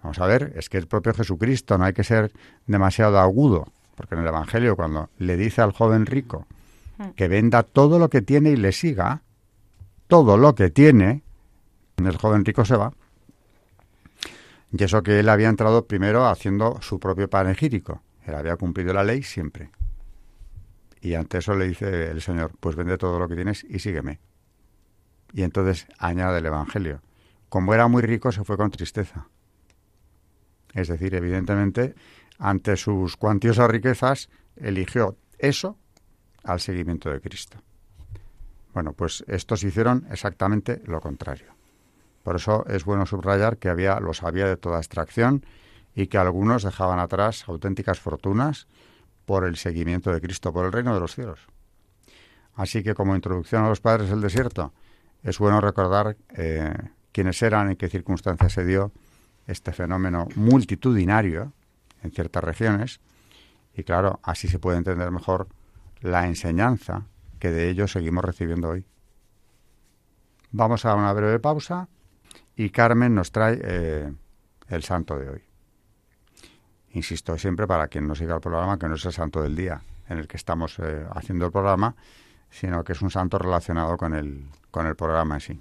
[0.02, 2.32] vamos a ver, es que el propio Jesucristo no hay que ser
[2.66, 6.46] demasiado agudo, porque en el Evangelio cuando le dice al joven rico
[6.98, 7.10] Mm.
[7.10, 9.22] que venda todo lo que tiene y le siga,
[10.08, 11.22] todo lo que tiene,
[12.06, 12.92] el joven rico se va.
[14.70, 18.02] Y eso que él había entrado primero haciendo su propio panegírico.
[18.24, 19.70] Él había cumplido la ley siempre.
[21.00, 24.20] Y ante eso le dice el Señor, pues vende todo lo que tienes y sígueme.
[25.32, 27.00] Y entonces añade el Evangelio.
[27.48, 29.28] Como era muy rico, se fue con tristeza.
[30.74, 31.94] Es decir, evidentemente,
[32.38, 35.78] ante sus cuantiosas riquezas, eligió eso
[36.44, 37.58] al seguimiento de Cristo.
[38.74, 41.57] Bueno, pues estos hicieron exactamente lo contrario.
[42.22, 45.44] Por eso es bueno subrayar que había, los había de toda extracción
[45.94, 48.66] y que algunos dejaban atrás auténticas fortunas
[49.24, 51.40] por el seguimiento de Cristo, por el reino de los cielos.
[52.54, 54.72] Así que como introducción a los padres del desierto,
[55.22, 56.72] es bueno recordar eh,
[57.12, 58.92] quiénes eran, en qué circunstancias se dio
[59.46, 61.52] este fenómeno multitudinario
[62.02, 63.00] en ciertas regiones,
[63.74, 65.48] y claro, así se puede entender mejor
[66.00, 67.06] la enseñanza
[67.38, 68.84] que de ellos seguimos recibiendo hoy.
[70.50, 71.88] Vamos a una breve pausa
[72.58, 74.12] y Carmen nos trae eh,
[74.68, 75.42] el santo de hoy.
[76.90, 79.80] Insisto siempre para quien no siga el programa que no es el santo del día
[80.08, 81.94] en el que estamos eh, haciendo el programa,
[82.50, 85.60] sino que es un santo relacionado con el, con el programa en sí.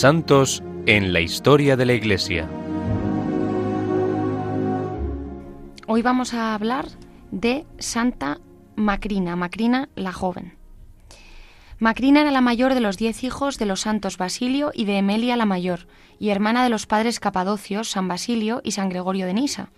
[0.00, 2.48] Santos en la historia de la Iglesia.
[5.86, 6.86] Hoy vamos a hablar
[7.32, 8.40] de Santa
[8.76, 10.54] Macrina, Macrina la joven.
[11.78, 15.36] Macrina era la mayor de los diez hijos de los santos Basilio y de Emelia
[15.36, 15.80] la mayor,
[16.18, 19.68] y hermana de los padres Capadocios, San Basilio y San Gregorio de Nisa.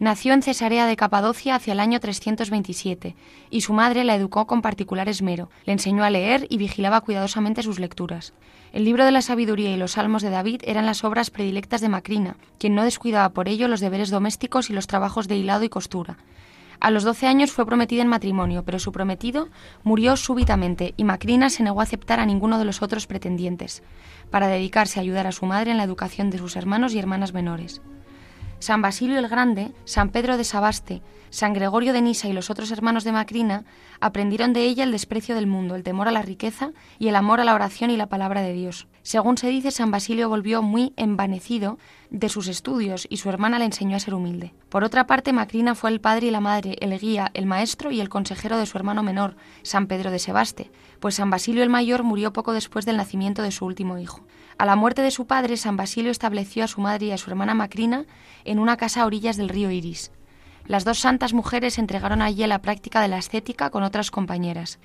[0.00, 3.16] Nació en Cesarea de Capadocia hacia el año 327,
[3.50, 7.62] y su madre la educó con particular esmero, le enseñó a leer y vigilaba cuidadosamente
[7.62, 8.32] sus lecturas.
[8.72, 11.90] El libro de la sabiduría y los salmos de David eran las obras predilectas de
[11.90, 15.68] Macrina, quien no descuidaba por ello los deberes domésticos y los trabajos de hilado y
[15.68, 16.16] costura.
[16.80, 19.50] A los doce años fue prometida en matrimonio, pero su prometido
[19.82, 23.82] murió súbitamente y Macrina se negó a aceptar a ninguno de los otros pretendientes,
[24.30, 27.34] para dedicarse a ayudar a su madre en la educación de sus hermanos y hermanas
[27.34, 27.82] menores.
[28.60, 32.70] San Basilio el Grande, San Pedro de Sabaste, San Gregorio de Nisa y los otros
[32.70, 33.64] hermanos de Macrina
[34.00, 37.40] aprendieron de ella el desprecio del mundo, el temor a la riqueza y el amor
[37.40, 38.86] a la oración y la palabra de Dios.
[39.10, 43.64] Según se dice, San Basilio volvió muy envanecido de sus estudios y su hermana le
[43.64, 44.54] enseñó a ser humilde.
[44.68, 48.00] Por otra parte, Macrina fue el padre y la madre, el guía, el maestro y
[48.00, 50.70] el consejero de su hermano menor, San Pedro de Sebaste,
[51.00, 54.20] pues San Basilio el mayor murió poco después del nacimiento de su último hijo.
[54.58, 57.30] A la muerte de su padre, San Basilio estableció a su madre y a su
[57.30, 58.04] hermana Macrina
[58.44, 60.12] en una casa a orillas del río Iris.
[60.66, 64.78] Las dos santas mujeres entregaron allí la práctica de la ascética con otras compañeras.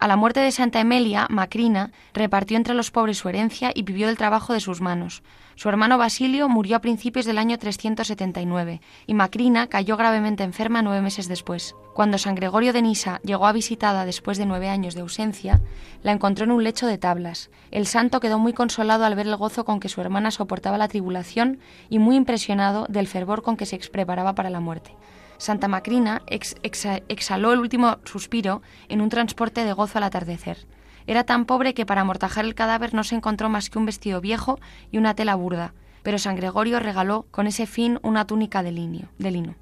[0.00, 4.06] A la muerte de Santa Emelia, Macrina repartió entre los pobres su herencia y vivió
[4.06, 5.22] del trabajo de sus manos.
[5.56, 11.02] Su hermano Basilio murió a principios del año 379 y Macrina cayó gravemente enferma nueve
[11.02, 11.76] meses después.
[11.92, 15.60] Cuando San Gregorio de Nisa llegó a visitada después de nueve años de ausencia,
[16.02, 17.50] la encontró en un lecho de tablas.
[17.70, 20.88] El santo quedó muy consolado al ver el gozo con que su hermana soportaba la
[20.88, 21.58] tribulación
[21.90, 24.96] y muy impresionado del fervor con que se preparaba para la muerte.
[25.40, 30.66] Santa Macrina exhaló el último suspiro en un transporte de gozo al atardecer.
[31.06, 34.20] Era tan pobre que para amortajar el cadáver no se encontró más que un vestido
[34.20, 34.60] viejo
[34.92, 35.72] y una tela burda,
[36.02, 39.54] pero San Gregorio regaló con ese fin una túnica de, de lino.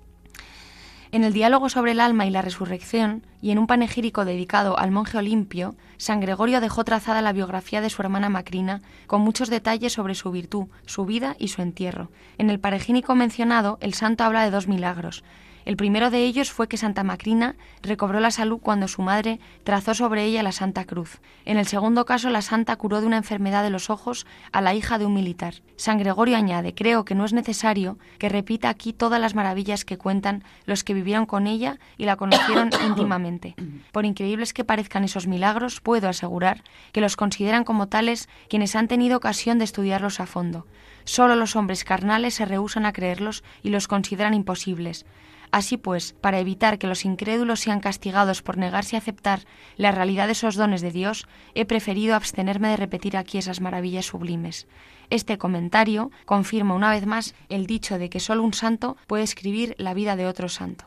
[1.12, 4.90] En el diálogo sobre el alma y la resurrección, y en un panegírico dedicado al
[4.90, 9.92] monje Olimpio, San Gregorio dejó trazada la biografía de su hermana Macrina, con muchos detalles
[9.92, 12.10] sobre su virtud, su vida y su entierro.
[12.36, 15.22] En el panegírico mencionado, el santo habla de dos milagros,
[15.68, 19.92] el primero de ellos fue que Santa Macrina recobró la salud cuando su madre trazó
[19.92, 21.20] sobre ella la Santa Cruz.
[21.44, 24.72] En el segundo caso, la santa curó de una enfermedad de los ojos a la
[24.72, 25.56] hija de un militar.
[25.76, 29.98] San Gregorio añade, creo que no es necesario que repita aquí todas las maravillas que
[29.98, 33.54] cuentan los que vivieron con ella y la conocieron íntimamente.
[33.92, 38.88] Por increíbles que parezcan esos milagros, puedo asegurar que los consideran como tales quienes han
[38.88, 40.66] tenido ocasión de estudiarlos a fondo.
[41.04, 45.04] Solo los hombres carnales se rehúsan a creerlos y los consideran imposibles.
[45.50, 49.40] Así pues, para evitar que los incrédulos sean castigados por negarse a aceptar
[49.76, 54.06] la realidad de esos dones de Dios, he preferido abstenerme de repetir aquí esas maravillas
[54.06, 54.66] sublimes.
[55.10, 59.74] Este comentario confirma una vez más el dicho de que solo un santo puede escribir
[59.78, 60.84] la vida de otro santo.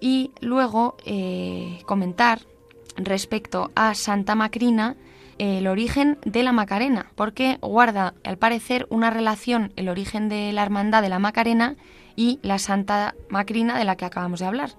[0.00, 2.40] Y luego eh, comentar
[2.96, 4.96] respecto a Santa Macrina
[5.38, 10.62] el origen de la Macarena, porque guarda, al parecer, una relación el origen de la
[10.62, 11.76] hermandad de la Macarena
[12.20, 14.72] y la Santa Macrina de la que acabamos de hablar.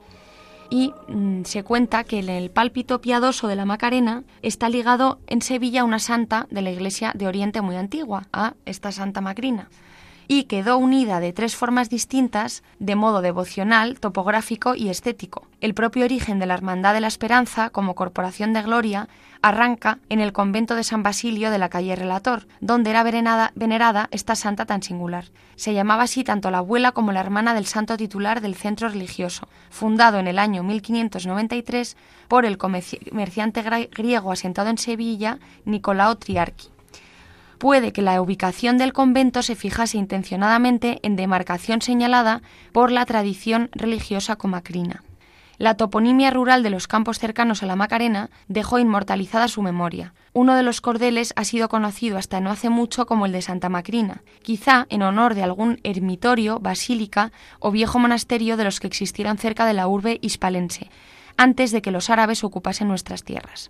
[0.70, 5.42] Y mm, se cuenta que en el pálpito piadoso de la Macarena está ligado en
[5.42, 9.70] Sevilla una santa de la iglesia de Oriente muy antigua, a esta Santa Macrina
[10.34, 15.46] y quedó unida de tres formas distintas de modo devocional, topográfico y estético.
[15.60, 19.10] El propio origen de la Hermandad de la Esperanza, como corporación de gloria,
[19.42, 24.36] arranca en el convento de San Basilio de la calle Relator, donde era venerada, esta
[24.38, 25.26] santa tan singular.
[25.58, 29.50] Se llamaba así tanto la abuela como la hermana del santo titular del centro religioso,
[29.70, 31.98] fundado en el año 1593
[32.30, 36.70] por el comerciante griego asentado en Sevilla, Nicolao Triarqui
[37.62, 43.70] puede que la ubicación del convento se fijase intencionadamente en demarcación señalada por la tradición
[43.74, 45.04] religiosa comacrina.
[45.60, 50.16] La toponimia rural de los campos cercanos a la Macarena dejó inmortalizada su memoria.
[50.34, 53.70] Uno de los cordeles ha sido conocido hasta no hace mucho como el de Santa
[53.70, 59.38] Macrina, quizá en honor de algún ermitorio, basílica o viejo monasterio de los que existieran
[59.38, 60.90] cerca de la urbe hispalense,
[61.38, 63.70] antes de que los árabes ocupasen nuestras tierras.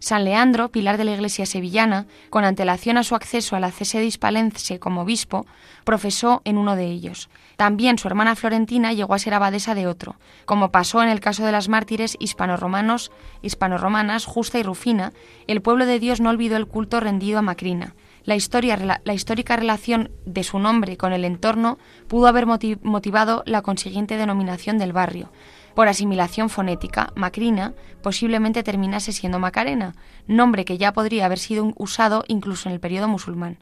[0.00, 4.04] San Leandro, pilar de la Iglesia sevillana, con antelación a su acceso a la cese
[4.04, 5.46] Hispalense como obispo,
[5.84, 7.28] profesó en uno de ellos.
[7.56, 11.44] También su hermana Florentina llegó a ser abadesa de otro, como pasó en el caso
[11.44, 13.10] de las mártires hispano-romanos,
[13.42, 15.12] hispano-romanas Justa y Rufina,
[15.46, 17.94] el pueblo de Dios no olvidó el culto rendido a Macrina.
[18.24, 24.76] La histórica relación de su nombre con el entorno pudo haber motivado la consiguiente denominación
[24.76, 25.30] del barrio,
[25.78, 29.94] por asimilación fonética, Macrina posiblemente terminase siendo Macarena,
[30.26, 33.58] nombre que ya podría haber sido usado incluso en el periodo musulmán.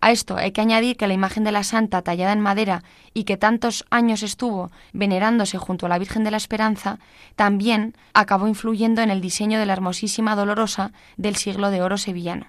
[0.00, 3.24] A esto hay que añadir que la imagen de la santa tallada en madera y
[3.24, 7.00] que tantos años estuvo venerándose junto a la Virgen de la Esperanza,
[7.34, 12.46] también acabó influyendo en el diseño de la hermosísima Dolorosa del siglo de oro sevillano.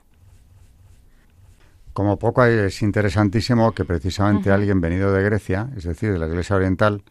[1.93, 6.55] Como poco es interesantísimo que precisamente alguien venido de Grecia, es decir, de la Iglesia
[6.55, 7.01] Oriental,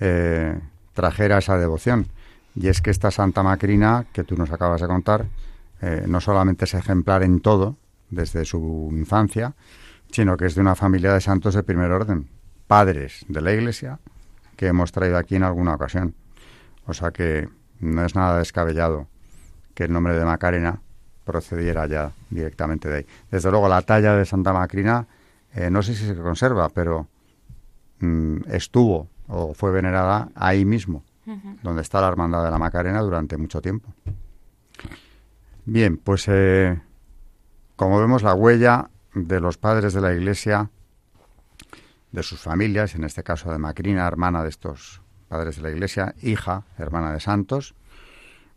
[0.00, 0.60] eh,
[1.00, 2.08] trajera esa devoción.
[2.54, 5.26] Y es que esta Santa Macrina, que tú nos acabas de contar,
[5.80, 7.76] eh, no solamente es ejemplar en todo,
[8.10, 9.54] desde su infancia,
[10.10, 12.28] sino que es de una familia de santos de primer orden,
[12.66, 13.98] padres de la Iglesia,
[14.56, 16.14] que hemos traído aquí en alguna ocasión.
[16.86, 19.06] O sea que no es nada descabellado
[19.74, 20.82] que el nombre de Macarena
[21.24, 23.06] procediera ya directamente de ahí.
[23.30, 25.06] Desde luego, la talla de Santa Macrina,
[25.54, 27.06] eh, no sé si se conserva, pero
[28.00, 31.04] mm, estuvo o fue venerada ahí mismo,
[31.62, 33.92] donde está la Hermandad de la Macarena durante mucho tiempo.
[35.64, 36.80] Bien, pues eh,
[37.76, 40.68] como vemos la huella de los padres de la Iglesia,
[42.10, 46.14] de sus familias, en este caso de Macrina, hermana de estos padres de la Iglesia,
[46.22, 47.74] hija, hermana de santos,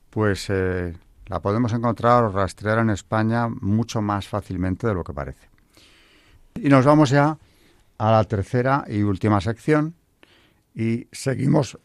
[0.10, 0.98] pues eh,
[1.28, 5.50] la podemos encontrar o rastrear en España mucho más fácilmente de lo que parece.
[6.56, 7.38] Y nos vamos ya
[8.00, 9.96] a la tercera y última sección,
[10.76, 11.78] y seguimos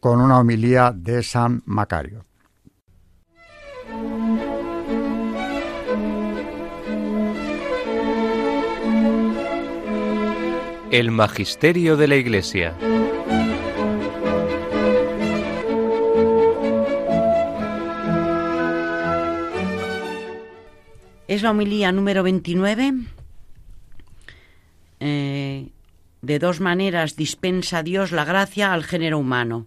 [0.00, 2.24] con una homilía de San Macario.
[10.90, 12.76] El Magisterio de la Iglesia.
[21.28, 22.92] Es la homilía número 29
[25.04, 25.70] eh,
[26.22, 29.66] de dos maneras dispensa Dios la gracia al género humano.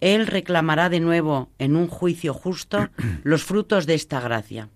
[0.00, 2.90] Él reclamará de nuevo en un juicio justo
[3.22, 4.68] los frutos de esta gracia.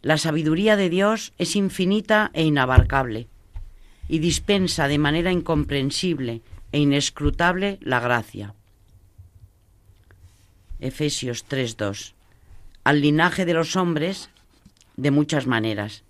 [0.00, 3.28] La sabiduría de Dios es infinita e inabarcable
[4.08, 6.42] y dispensa de manera incomprensible
[6.72, 8.54] e inescrutable la gracia.
[10.80, 12.14] Efesios 3:2
[12.82, 14.30] Al linaje de los hombres
[14.96, 16.04] de muchas maneras.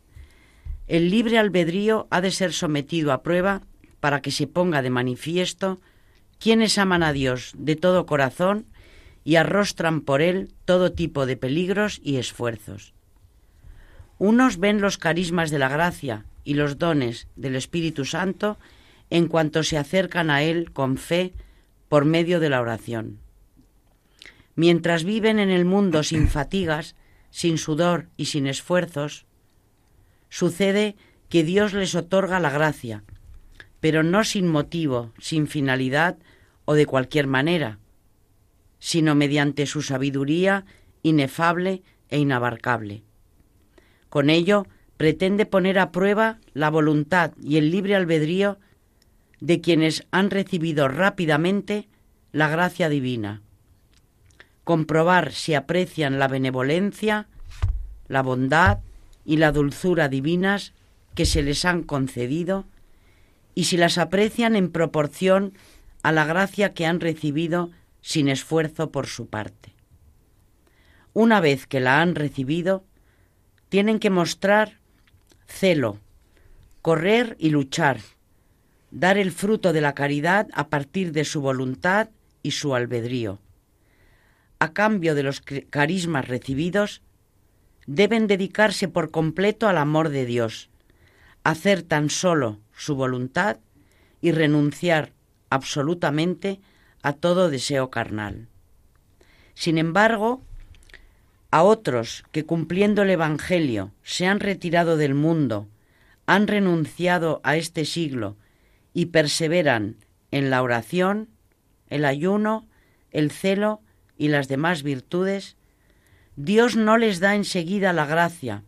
[0.86, 3.62] El libre albedrío ha de ser sometido a prueba
[4.00, 5.80] para que se ponga de manifiesto
[6.38, 8.66] quienes aman a Dios de todo corazón
[9.24, 12.92] y arrostran por él todo tipo de peligros y esfuerzos.
[14.18, 18.58] Unos ven los carismas de la gracia y los dones del Espíritu Santo
[19.10, 21.32] en cuanto se acercan a Él con fe
[21.88, 23.18] por medio de la oración.
[24.54, 26.94] Mientras viven en el mundo sin fatigas,
[27.30, 29.26] sin sudor y sin esfuerzos,
[30.34, 30.96] sucede
[31.28, 33.04] que Dios les otorga la gracia,
[33.78, 36.16] pero no sin motivo, sin finalidad
[36.64, 37.78] o de cualquier manera,
[38.80, 40.64] sino mediante su sabiduría
[41.04, 43.04] inefable e inabarcable.
[44.08, 44.66] Con ello
[44.96, 48.58] pretende poner a prueba la voluntad y el libre albedrío
[49.38, 51.86] de quienes han recibido rápidamente
[52.32, 53.40] la gracia divina.
[54.64, 57.28] Comprobar si aprecian la benevolencia,
[58.08, 58.80] la bondad
[59.24, 60.72] y la dulzura divinas
[61.14, 62.66] que se les han concedido
[63.54, 65.54] y si las aprecian en proporción
[66.02, 67.70] a la gracia que han recibido
[68.02, 69.72] sin esfuerzo por su parte.
[71.12, 72.84] Una vez que la han recibido,
[73.68, 74.78] tienen que mostrar
[75.46, 75.98] celo,
[76.82, 78.00] correr y luchar,
[78.90, 82.10] dar el fruto de la caridad a partir de su voluntad
[82.42, 83.40] y su albedrío.
[84.58, 87.02] A cambio de los carismas recibidos,
[87.86, 90.70] deben dedicarse por completo al amor de Dios,
[91.42, 93.58] hacer tan solo su voluntad
[94.20, 95.12] y renunciar
[95.50, 96.60] absolutamente
[97.02, 98.48] a todo deseo carnal.
[99.54, 100.42] Sin embargo,
[101.50, 105.68] a otros que cumpliendo el Evangelio se han retirado del mundo,
[106.26, 108.36] han renunciado a este siglo
[108.92, 109.96] y perseveran
[110.30, 111.28] en la oración,
[111.88, 112.66] el ayuno,
[113.10, 113.80] el celo
[114.16, 115.56] y las demás virtudes,
[116.36, 118.64] Dios no les da enseguida la gracia,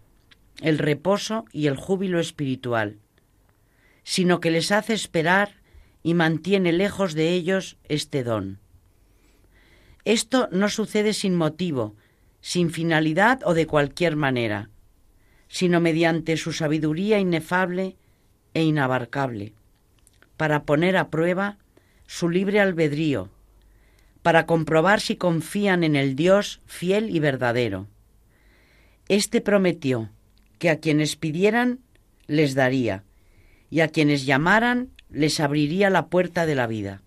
[0.61, 2.99] el reposo y el júbilo espiritual,
[4.05, 5.57] sino que les hace esperar
[6.05, 8.61] y mantiene lejos de ellos este don.
[10.05, 11.97] Esto no sucede sin motivo,
[12.41, 14.71] sin finalidad o de cualquier manera,
[15.49, 17.97] sino mediante su sabiduría inefable
[18.55, 19.55] e inabarcable,
[20.37, 21.59] para poner a prueba
[22.07, 23.31] su libre albedrío,
[24.27, 27.87] para comprobar si confían en el Dios fiel y verdadero.
[29.07, 30.11] Este prometió
[30.59, 31.79] que a quienes pidieran
[32.27, 33.05] les daría,
[33.71, 37.03] y a quienes llamaran les abriría la puerta de la vida.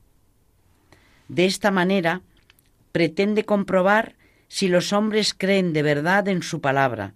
[1.28, 2.22] De esta manera
[2.94, 4.16] pretende comprobar
[4.48, 7.16] si los hombres creen de verdad en su palabra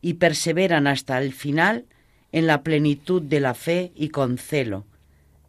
[0.00, 1.84] y perseveran hasta el final
[2.32, 4.86] en la plenitud de la fe y con celo,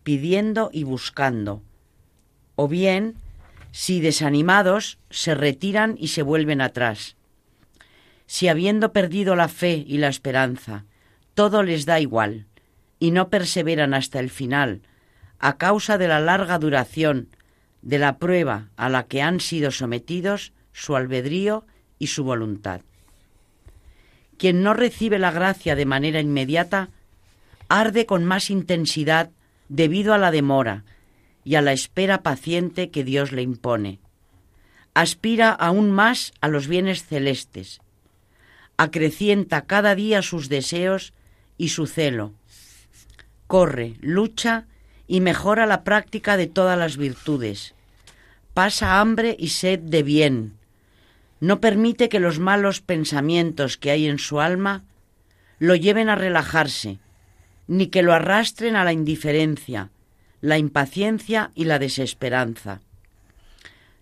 [0.04, 1.64] pidiendo y buscando,
[2.58, 3.16] o bien
[3.76, 7.18] si desanimados se retiran y se vuelven atrás.
[8.26, 10.86] Si habiendo perdido la fe y la esperanza,
[11.34, 12.46] todo les da igual,
[13.00, 14.84] y no perseveran hasta el final,
[15.40, 17.28] a causa de la larga duración
[17.82, 21.66] de la prueba a la que han sido sometidos, su albedrío
[22.00, 22.80] y su voluntad.
[24.38, 26.92] Quien no recibe la gracia de manera inmediata
[27.68, 29.32] arde con más intensidad
[29.68, 30.86] debido a la demora
[31.46, 34.00] y a la espera paciente que Dios le impone.
[34.94, 37.80] Aspira aún más a los bienes celestes.
[38.76, 41.14] Acrecienta cada día sus deseos
[41.58, 42.34] y su celo.
[43.48, 44.66] Corre, lucha
[45.08, 47.74] y mejora la práctica de todas las virtudes.
[48.54, 50.58] Pasa hambre y sed de bien,
[51.40, 54.84] no permite que los malos pensamientos que hay en su alma
[55.60, 57.00] lo lleven a relajarse,
[57.68, 59.90] ni que lo arrastren a la indiferencia,
[60.46, 62.80] la impaciencia y la desesperanza.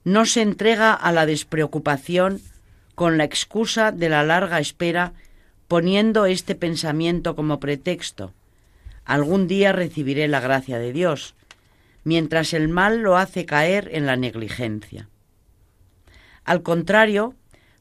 [0.03, 2.41] No se entrega a la despreocupación
[2.95, 5.13] con la excusa de la larga espera,
[5.69, 8.33] poniendo este pensamiento como pretexto.
[9.05, 11.33] Algún día recibiré la gracia de Dios,
[12.03, 15.07] mientras el mal lo hace caer en la negligencia.
[16.43, 17.35] Al contrario,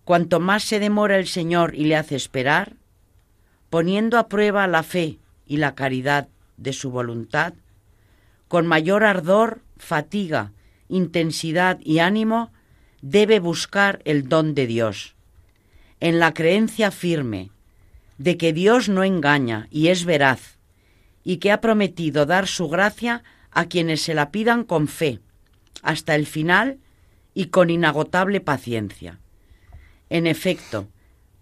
[0.04, 2.74] cuanto más se demora el Señor y le hace esperar,
[3.70, 7.54] poniendo a prueba la fe y la caridad de su voluntad,
[8.52, 10.52] con mayor ardor, fatiga,
[10.90, 12.52] intensidad y ánimo,
[13.00, 15.14] debe buscar el don de Dios,
[16.00, 17.48] en la creencia firme
[18.18, 20.58] de que Dios no engaña y es veraz,
[21.24, 25.20] y que ha prometido dar su gracia a quienes se la pidan con fe,
[25.80, 26.78] hasta el final
[27.32, 29.18] y con inagotable paciencia.
[30.10, 30.90] En efecto,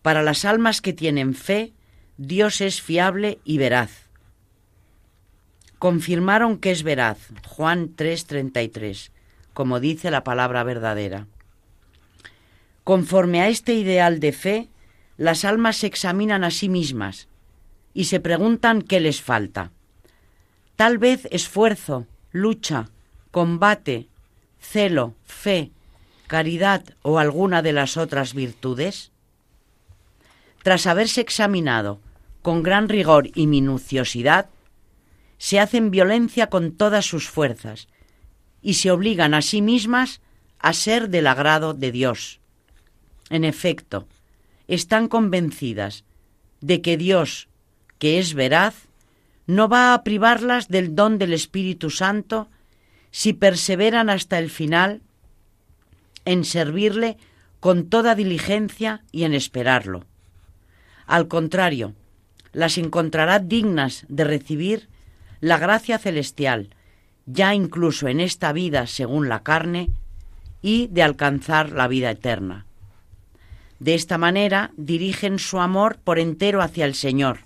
[0.02, 1.72] para las almas que tienen fe,
[2.18, 4.09] Dios es fiable y veraz.
[5.80, 7.16] Confirmaron que es veraz,
[7.48, 9.10] Juan 3:33,
[9.54, 11.26] como dice la palabra verdadera.
[12.84, 14.68] Conforme a este ideal de fe,
[15.16, 17.28] las almas se examinan a sí mismas
[17.94, 19.70] y se preguntan qué les falta.
[20.76, 22.90] Tal vez esfuerzo, lucha,
[23.30, 24.06] combate,
[24.60, 25.70] celo, fe,
[26.26, 29.12] caridad o alguna de las otras virtudes?
[30.62, 32.00] Tras haberse examinado
[32.42, 34.50] con gran rigor y minuciosidad,
[35.40, 37.88] se hacen violencia con todas sus fuerzas
[38.60, 40.20] y se obligan a sí mismas
[40.58, 42.40] a ser del agrado de Dios.
[43.30, 44.06] En efecto,
[44.68, 46.04] están convencidas
[46.60, 47.48] de que Dios,
[47.98, 48.74] que es veraz,
[49.46, 52.50] no va a privarlas del don del Espíritu Santo
[53.10, 55.00] si perseveran hasta el final
[56.26, 57.16] en servirle
[57.60, 60.04] con toda diligencia y en esperarlo.
[61.06, 61.94] Al contrario,
[62.52, 64.90] las encontrará dignas de recibir
[65.40, 66.74] la gracia celestial,
[67.26, 69.90] ya incluso en esta vida según la carne,
[70.62, 72.66] y de alcanzar la vida eterna.
[73.78, 77.40] De esta manera dirigen su amor por entero hacia el Señor.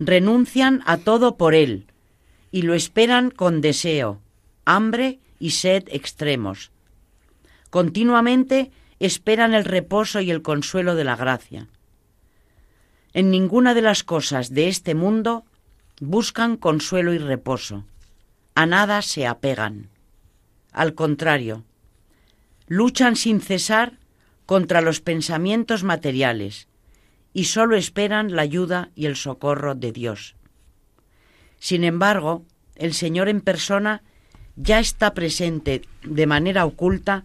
[0.00, 1.86] Renuncian a todo por Él
[2.50, 4.20] y lo esperan con deseo,
[4.64, 6.72] hambre y sed extremos.
[7.70, 11.68] Continuamente esperan el reposo y el consuelo de la gracia.
[13.12, 15.44] En ninguna de las cosas de este mundo
[16.00, 17.84] buscan consuelo y reposo.
[18.54, 19.90] A nada se apegan.
[20.72, 21.64] Al contrario,
[22.66, 23.98] luchan sin cesar
[24.46, 26.68] contra los pensamientos materiales
[27.32, 30.36] y sólo esperan la ayuda y el socorro de Dios.
[31.58, 32.44] Sin embargo,
[32.76, 34.02] el Señor en persona
[34.56, 37.24] ya está presente de manera oculta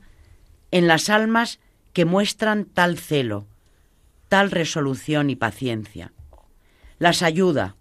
[0.71, 1.59] en las almas
[1.93, 3.47] que muestran tal celo,
[4.27, 6.13] tal resolución y paciencia.
[6.97, 7.75] Las ayuda,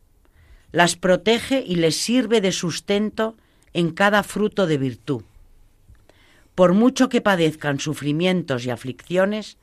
[0.72, 3.36] las protege y les sirve de sustento
[3.72, 5.22] en cada fruto de virtud.
[6.54, 9.56] Por mucho que padezcan sufrimientos y aflicciones,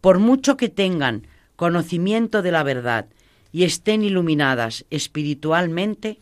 [0.00, 3.06] por mucho que tengan conocimiento de la verdad
[3.50, 6.18] y estén iluminadas espiritualmente,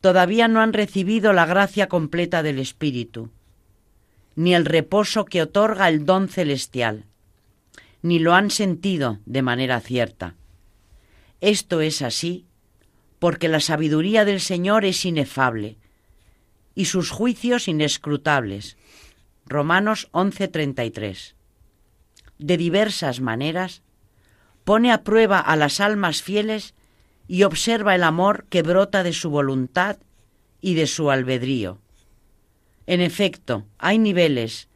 [0.00, 3.30] todavía no han recibido la gracia completa del Espíritu,
[4.34, 7.04] ni el reposo que otorga el don celestial,
[8.02, 10.34] ni lo han sentido de manera cierta.
[11.40, 12.47] Esto es así
[13.18, 15.76] porque la sabiduría del Señor es inefable
[16.74, 18.76] y sus juicios inescrutables.
[19.46, 21.34] Romanos 11:33.
[22.38, 23.82] De diversas maneras,
[24.62, 26.74] pone a prueba a las almas fieles
[27.26, 29.96] y observa el amor que brota de su voluntad
[30.60, 31.78] y de su albedrío.
[32.86, 34.68] En efecto, hay niveles,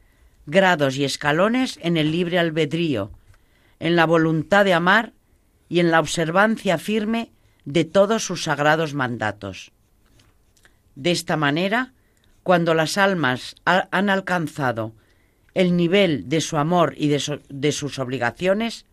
[0.46, 3.12] grados y escalones en el libre albedrío,
[3.78, 5.12] en la voluntad de amar
[5.68, 7.30] y en la observancia firme
[7.64, 9.72] de todos sus sagrados mandatos.
[10.94, 11.92] De esta manera,
[12.42, 14.92] cuando las almas han alcanzado
[15.54, 18.86] el nivel de su amor y de, de sus obligaciones,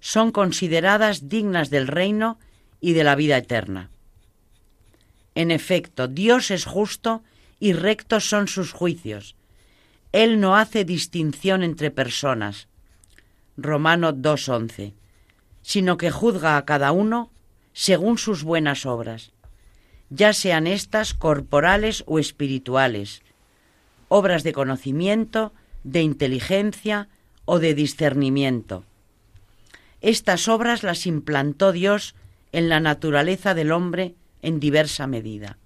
[0.00, 2.38] son consideradas dignas del reino
[2.80, 3.90] y de la vida eterna.
[5.34, 7.22] En efecto, Dios es justo
[7.58, 9.36] y rectos son sus juicios.
[10.12, 12.68] Él no hace distinción entre personas.
[13.56, 14.94] Romano 2.11.
[15.62, 17.30] Sino que juzga a cada uno
[17.72, 19.32] según sus buenas obras,
[20.10, 23.22] ya sean estas corporales o espirituales,
[24.08, 25.52] obras de conocimiento,
[25.84, 27.08] de inteligencia
[27.44, 28.84] o de discernimiento.
[30.00, 32.14] Estas obras las implantó Dios
[32.52, 35.58] en la naturaleza del hombre en diversa medida.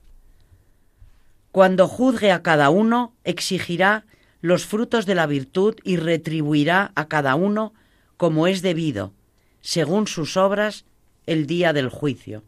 [1.53, 4.05] Cuando juzgue a cada uno, exigirá
[4.41, 7.73] los frutos de la virtud y retribuirá a cada uno
[8.17, 9.13] como es debido,
[9.61, 10.85] según sus obras,
[11.27, 12.43] el día del juicio.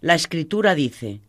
[0.00, 1.20] La escritura dice,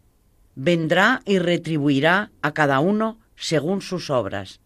[0.55, 4.59] vendrá y retribuirá a cada uno según sus obras.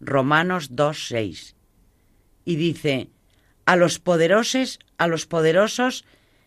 [0.00, 1.54] Romanos 2.6.
[2.44, 3.08] Y dice,
[3.64, 6.04] a los poderosos, a los poderosos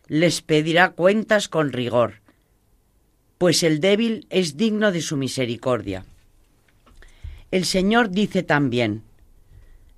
[0.07, 2.15] les pedirá cuentas con rigor,
[3.37, 6.05] pues el débil es digno de su misericordia.
[7.51, 9.03] El Señor dice también,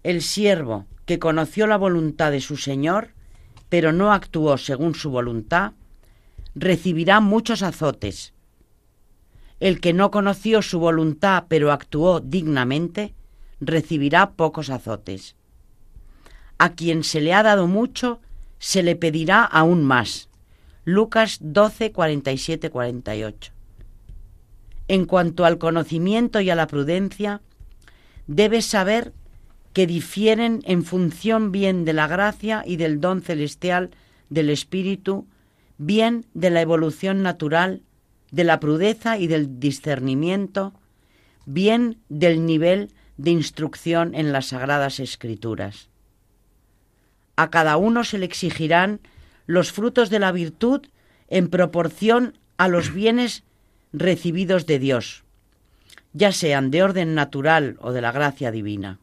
[0.04, 3.10] el siervo que conoció la voluntad de su Señor,
[3.72, 5.72] pero no actuó según su voluntad,
[6.56, 8.34] recibirá muchos azotes.
[9.62, 13.14] El que no conoció su voluntad pero actuó dignamente,
[13.62, 15.38] recibirá pocos azotes.
[16.58, 18.20] A quien se le ha dado mucho,
[18.60, 20.28] se le pedirá aún más.
[20.84, 23.54] Lucas 12, 47, 48.
[24.90, 27.40] En cuanto al conocimiento y a la prudencia,
[28.28, 29.14] debes saber
[29.74, 33.92] que difieren en función bien de la gracia y del don celestial
[34.30, 35.28] del Espíritu,
[35.78, 37.82] bien de la evolución natural,
[38.32, 40.74] de la prudeza y del discernimiento,
[41.46, 45.90] bien del nivel de instrucción en las sagradas escrituras.
[47.36, 49.00] A cada uno se le exigirán
[49.46, 50.82] los frutos de la virtud
[51.28, 53.44] en proporción a los bienes
[53.94, 55.24] recibidos de Dios,
[56.14, 59.00] ya sean de orden natural o de la gracia divina.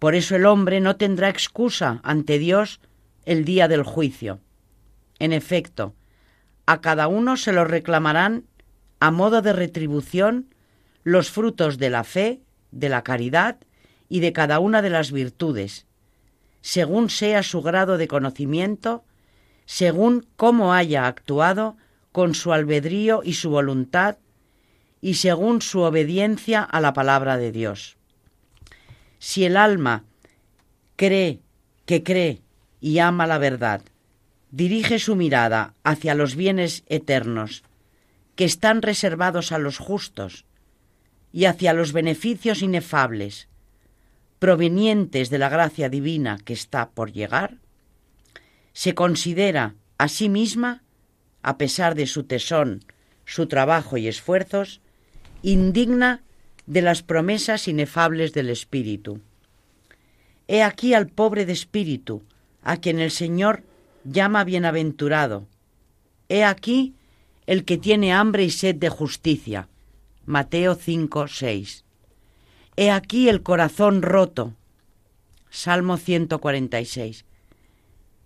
[0.00, 2.80] Por eso el hombre no tendrá excusa ante Dios
[3.26, 4.40] el día del juicio.
[5.18, 5.94] En efecto,
[6.64, 8.46] a cada uno se lo reclamarán
[8.98, 10.54] a modo de retribución
[11.04, 12.40] los frutos de la fe,
[12.70, 13.58] de la caridad
[14.08, 15.86] y de cada una de las virtudes,
[16.62, 19.04] según sea su grado de conocimiento,
[19.66, 21.76] según cómo haya actuado
[22.10, 24.16] con su albedrío y su voluntad,
[25.02, 27.99] y según su obediencia a la palabra de Dios.
[29.20, 30.04] Si el alma
[30.96, 31.40] cree
[31.86, 32.40] que cree
[32.80, 33.82] y ama la verdad,
[34.50, 37.62] dirige su mirada hacia los bienes eternos
[38.34, 40.46] que están reservados a los justos
[41.32, 43.48] y hacia los beneficios inefables
[44.38, 47.58] provenientes de la gracia divina que está por llegar,
[48.72, 50.82] se considera a sí misma,
[51.42, 52.82] a pesar de su tesón,
[53.26, 54.80] su trabajo y esfuerzos,
[55.42, 56.22] indigna
[56.70, 59.20] de las promesas inefables del Espíritu.
[60.46, 62.22] He aquí al pobre de espíritu,
[62.62, 63.64] a quien el Señor
[64.04, 65.48] llama bienaventurado.
[66.28, 66.94] He aquí
[67.48, 69.68] el que tiene hambre y sed de justicia.
[70.26, 71.84] Mateo 5, 6.
[72.76, 74.54] He aquí el corazón roto.
[75.50, 77.24] Salmo 146.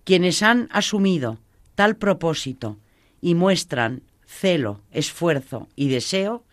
[0.04, 1.38] Quienes han asumido
[1.74, 2.76] tal propósito
[3.22, 6.44] y muestran celo, esfuerzo y deseo,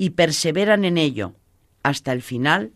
[0.00, 1.34] y perseveran en ello
[1.82, 2.72] hasta el final,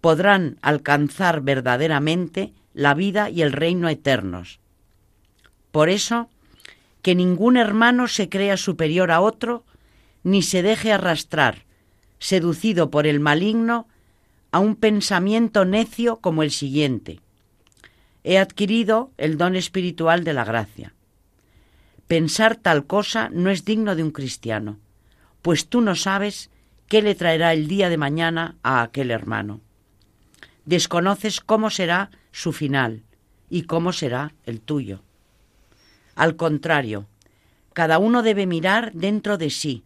[0.00, 4.60] podrán alcanzar verdaderamente la vida y el reino eternos.
[5.72, 6.30] Por eso,
[7.02, 9.64] que ningún hermano se crea superior a otro,
[10.22, 11.64] ni se deje arrastrar,
[12.20, 13.88] seducido por el maligno,
[14.52, 17.18] a un pensamiento necio como el siguiente.
[18.22, 20.94] He adquirido el don espiritual de la gracia.
[22.06, 24.78] Pensar tal cosa no es digno de un cristiano,
[25.42, 26.50] pues tú no sabes
[26.86, 29.60] qué le traerá el día de mañana a aquel hermano.
[30.64, 33.04] Desconoces cómo será su final
[33.48, 35.02] y cómo será el tuyo.
[36.14, 37.06] Al contrario,
[37.72, 39.84] cada uno debe mirar dentro de sí,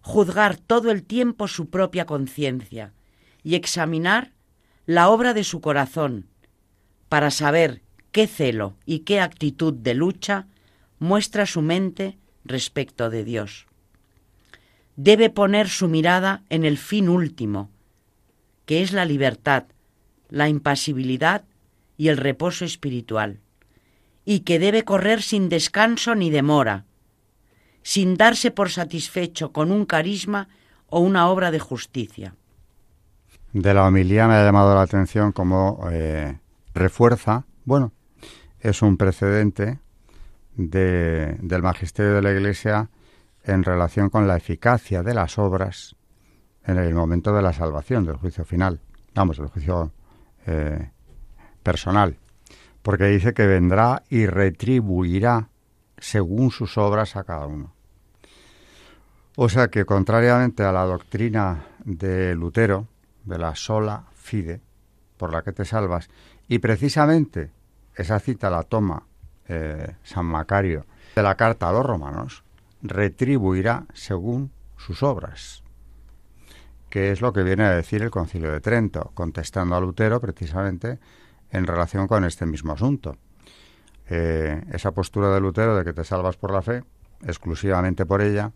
[0.00, 2.92] juzgar todo el tiempo su propia conciencia
[3.42, 4.32] y examinar
[4.86, 6.26] la obra de su corazón
[7.08, 10.46] para saber qué celo y qué actitud de lucha
[10.98, 13.66] muestra su mente respecto de Dios.
[14.96, 17.70] Debe poner su mirada en el fin último,
[18.66, 19.64] que es la libertad,
[20.28, 21.44] la impasibilidad
[21.96, 23.40] y el reposo espiritual,
[24.24, 26.84] y que debe correr sin descanso ni demora,
[27.82, 30.48] sin darse por satisfecho con un carisma
[30.86, 32.34] o una obra de justicia.
[33.52, 36.38] De la homilía me ha llamado la atención como eh,
[36.74, 37.92] refuerza, bueno,
[38.60, 39.78] es un precedente
[40.56, 42.88] del magisterio de la Iglesia
[43.44, 45.96] en relación con la eficacia de las obras
[46.64, 48.80] en el momento de la salvación, del juicio final,
[49.14, 49.92] vamos, el juicio
[50.46, 50.90] eh,
[51.62, 52.16] personal,
[52.82, 55.48] porque dice que vendrá y retribuirá
[55.98, 57.72] según sus obras a cada uno.
[59.36, 62.86] O sea que, contrariamente a la doctrina de Lutero,
[63.24, 64.60] de la sola fide,
[65.16, 66.10] por la que te salvas,
[66.48, 67.50] y precisamente
[67.94, 69.06] esa cita la toma
[69.48, 72.42] eh, San Macario de la carta a los romanos,
[72.82, 75.62] retribuirá según sus obras
[76.92, 80.98] que es lo que viene a decir el Concilio de Trento, contestando a Lutero precisamente
[81.50, 83.16] en relación con este mismo asunto.
[84.10, 86.84] Eh, esa postura de Lutero de que te salvas por la fe,
[87.22, 88.52] exclusivamente por ella,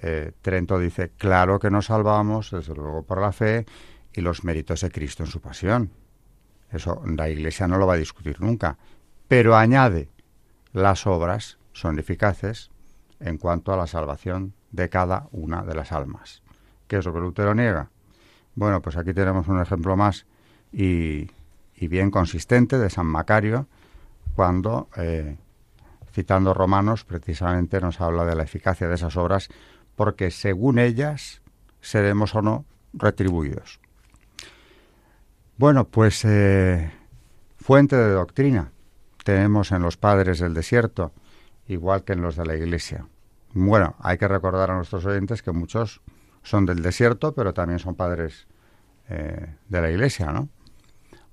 [0.00, 3.66] eh, Trento dice, claro que nos salvamos, desde luego por la fe
[4.14, 5.90] y los méritos de Cristo en su pasión.
[6.72, 8.78] Eso la Iglesia no lo va a discutir nunca.
[9.28, 10.08] Pero añade,
[10.72, 12.70] las obras son eficaces
[13.20, 16.42] en cuanto a la salvación de cada una de las almas.
[16.86, 17.90] ¿Qué es lo que Lutero niega?
[18.54, 20.26] Bueno, pues aquí tenemos un ejemplo más
[20.72, 21.30] y,
[21.80, 23.66] bien consistente de San Macario,
[24.34, 25.36] cuando eh,
[26.12, 29.48] citando Romanos, precisamente nos habla de la eficacia de esas obras,
[29.94, 31.42] porque según ellas
[31.80, 33.80] seremos o no retribuidos.
[35.56, 36.90] Bueno, pues eh,
[37.56, 38.72] fuente de doctrina
[39.24, 41.12] tenemos en los padres del desierto,
[41.68, 43.06] igual que en los de la iglesia.
[43.52, 46.00] Bueno, hay que recordar a nuestros oyentes que muchos
[46.42, 48.46] son del desierto, pero también son padres
[49.08, 50.48] eh, de la iglesia, ¿no?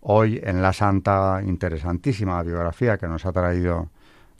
[0.02, 3.90] Hoy en la santa, interesantísima biografía que nos ha traído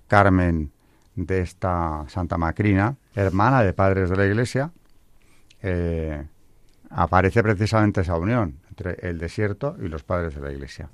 [0.08, 0.72] Carmen
[1.16, 4.72] de esta Santa Macrina, hermana de padres de la iglesia,
[5.62, 6.24] eh,
[6.92, 10.90] aparece precisamente esa unión entre el desierto y los padres de la iglesia.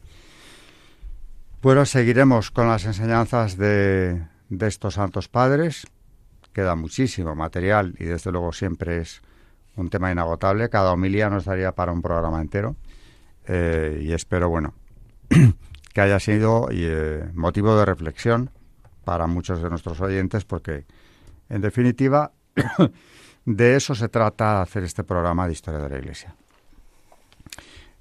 [1.61, 5.87] Bueno, seguiremos con las enseñanzas de, de estos santos padres.
[6.53, 9.21] Queda muchísimo material y desde luego siempre es
[9.77, 10.69] un tema inagotable.
[10.69, 12.75] Cada homilía nos daría para un programa entero.
[13.47, 14.73] Eh, y espero, bueno,
[15.93, 18.49] que haya sido eh, motivo de reflexión
[19.05, 20.85] para muchos de nuestros oyentes, porque,
[21.49, 22.33] en definitiva,
[23.45, 26.35] de eso se trata hacer este programa de Historia de la Iglesia.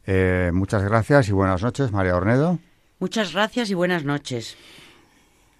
[0.04, 2.58] Eh, muchas gracias y buenas noches, María Ornedo.
[2.98, 4.56] Muchas gracias y buenas noches.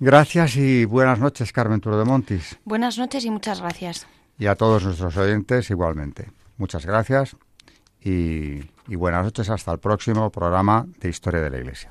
[0.03, 2.59] Gracias y buenas noches, Carmen Turo de Montis.
[2.65, 4.07] Buenas noches y muchas gracias.
[4.39, 6.33] Y a todos nuestros oyentes igualmente.
[6.57, 7.37] Muchas gracias
[8.01, 11.91] y, y buenas noches hasta el próximo programa de Historia de la Iglesia.